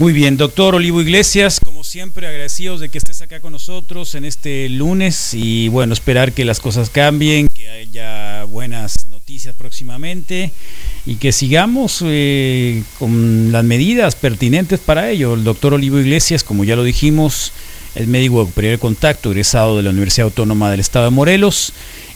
Muy 0.00 0.14
bien, 0.14 0.38
doctor 0.38 0.76
Olivo 0.76 1.02
Iglesias, 1.02 1.60
como 1.62 1.84
siempre 1.84 2.26
agradecidos 2.26 2.80
de 2.80 2.88
que 2.88 2.96
estés 2.96 3.20
acá 3.20 3.40
con 3.40 3.52
nosotros 3.52 4.14
en 4.14 4.24
este 4.24 4.66
lunes 4.70 5.34
y 5.34 5.68
bueno, 5.68 5.92
esperar 5.92 6.32
que 6.32 6.46
las 6.46 6.58
cosas 6.58 6.88
cambien, 6.88 7.48
que 7.48 7.68
haya 7.68 8.44
buenas 8.44 9.08
noticias 9.08 9.54
próximamente 9.54 10.52
y 11.04 11.16
que 11.16 11.32
sigamos 11.32 12.02
eh, 12.02 12.82
con 12.98 13.52
las 13.52 13.62
medidas 13.62 14.14
pertinentes 14.14 14.80
para 14.80 15.10
ello. 15.10 15.34
El 15.34 15.44
doctor 15.44 15.74
Olivo 15.74 15.98
Iglesias, 15.98 16.44
como 16.44 16.64
ya 16.64 16.76
lo 16.76 16.84
dijimos, 16.84 17.52
es 17.94 18.06
médico 18.06 18.44
de 18.44 18.52
primer 18.52 18.78
contacto, 18.78 19.30
egresado 19.30 19.76
de 19.76 19.82
la 19.82 19.90
Universidad 19.90 20.26
Autónoma 20.26 20.70
del 20.70 20.80
Estado 20.80 21.06
de 21.06 21.10
Morelos 21.10 21.72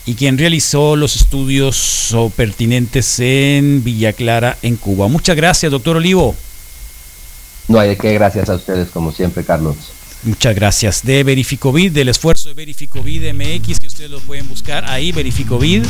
y 0.06 0.14
quien 0.14 0.38
realizó 0.38 0.96
los 0.96 1.16
estudios 1.16 2.14
pertinentes 2.36 3.18
en 3.20 3.82
Villa 3.82 4.12
Clara, 4.12 4.58
en 4.62 4.76
Cuba. 4.76 5.08
Muchas 5.08 5.36
gracias, 5.36 5.72
doctor 5.72 5.96
Olivo. 5.96 6.34
No 7.68 7.78
hay 7.78 7.90
de 7.90 7.96
qué, 7.96 8.12
gracias 8.12 8.48
a 8.50 8.54
ustedes 8.54 8.90
como 8.90 9.12
siempre, 9.12 9.44
Carlos. 9.44 9.76
Muchas 10.24 10.54
gracias. 10.54 11.02
De 11.04 11.22
Verificovid, 11.22 11.92
del 11.92 12.08
esfuerzo 12.08 12.48
de 12.48 12.54
Verificovid 12.54 13.32
MX, 13.32 13.78
que 13.78 13.86
ustedes 13.86 14.10
lo 14.10 14.20
pueden 14.20 14.48
buscar 14.48 14.84
ahí, 14.88 15.12
Verificovid, 15.12 15.84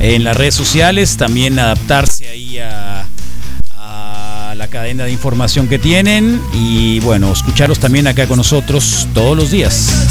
en 0.00 0.24
las 0.24 0.36
redes 0.36 0.54
sociales, 0.54 1.16
también 1.16 1.58
adaptarse 1.58 2.28
ahí 2.28 2.58
a 2.58 3.06
la 4.58 4.66
cadena 4.66 5.04
de 5.04 5.12
información 5.12 5.68
que 5.68 5.78
tienen 5.78 6.42
y 6.52 6.98
bueno, 7.00 7.32
escucharlos 7.32 7.78
también 7.78 8.08
acá 8.08 8.26
con 8.26 8.38
nosotros 8.38 9.06
todos 9.14 9.36
los 9.36 9.52
días. 9.52 10.08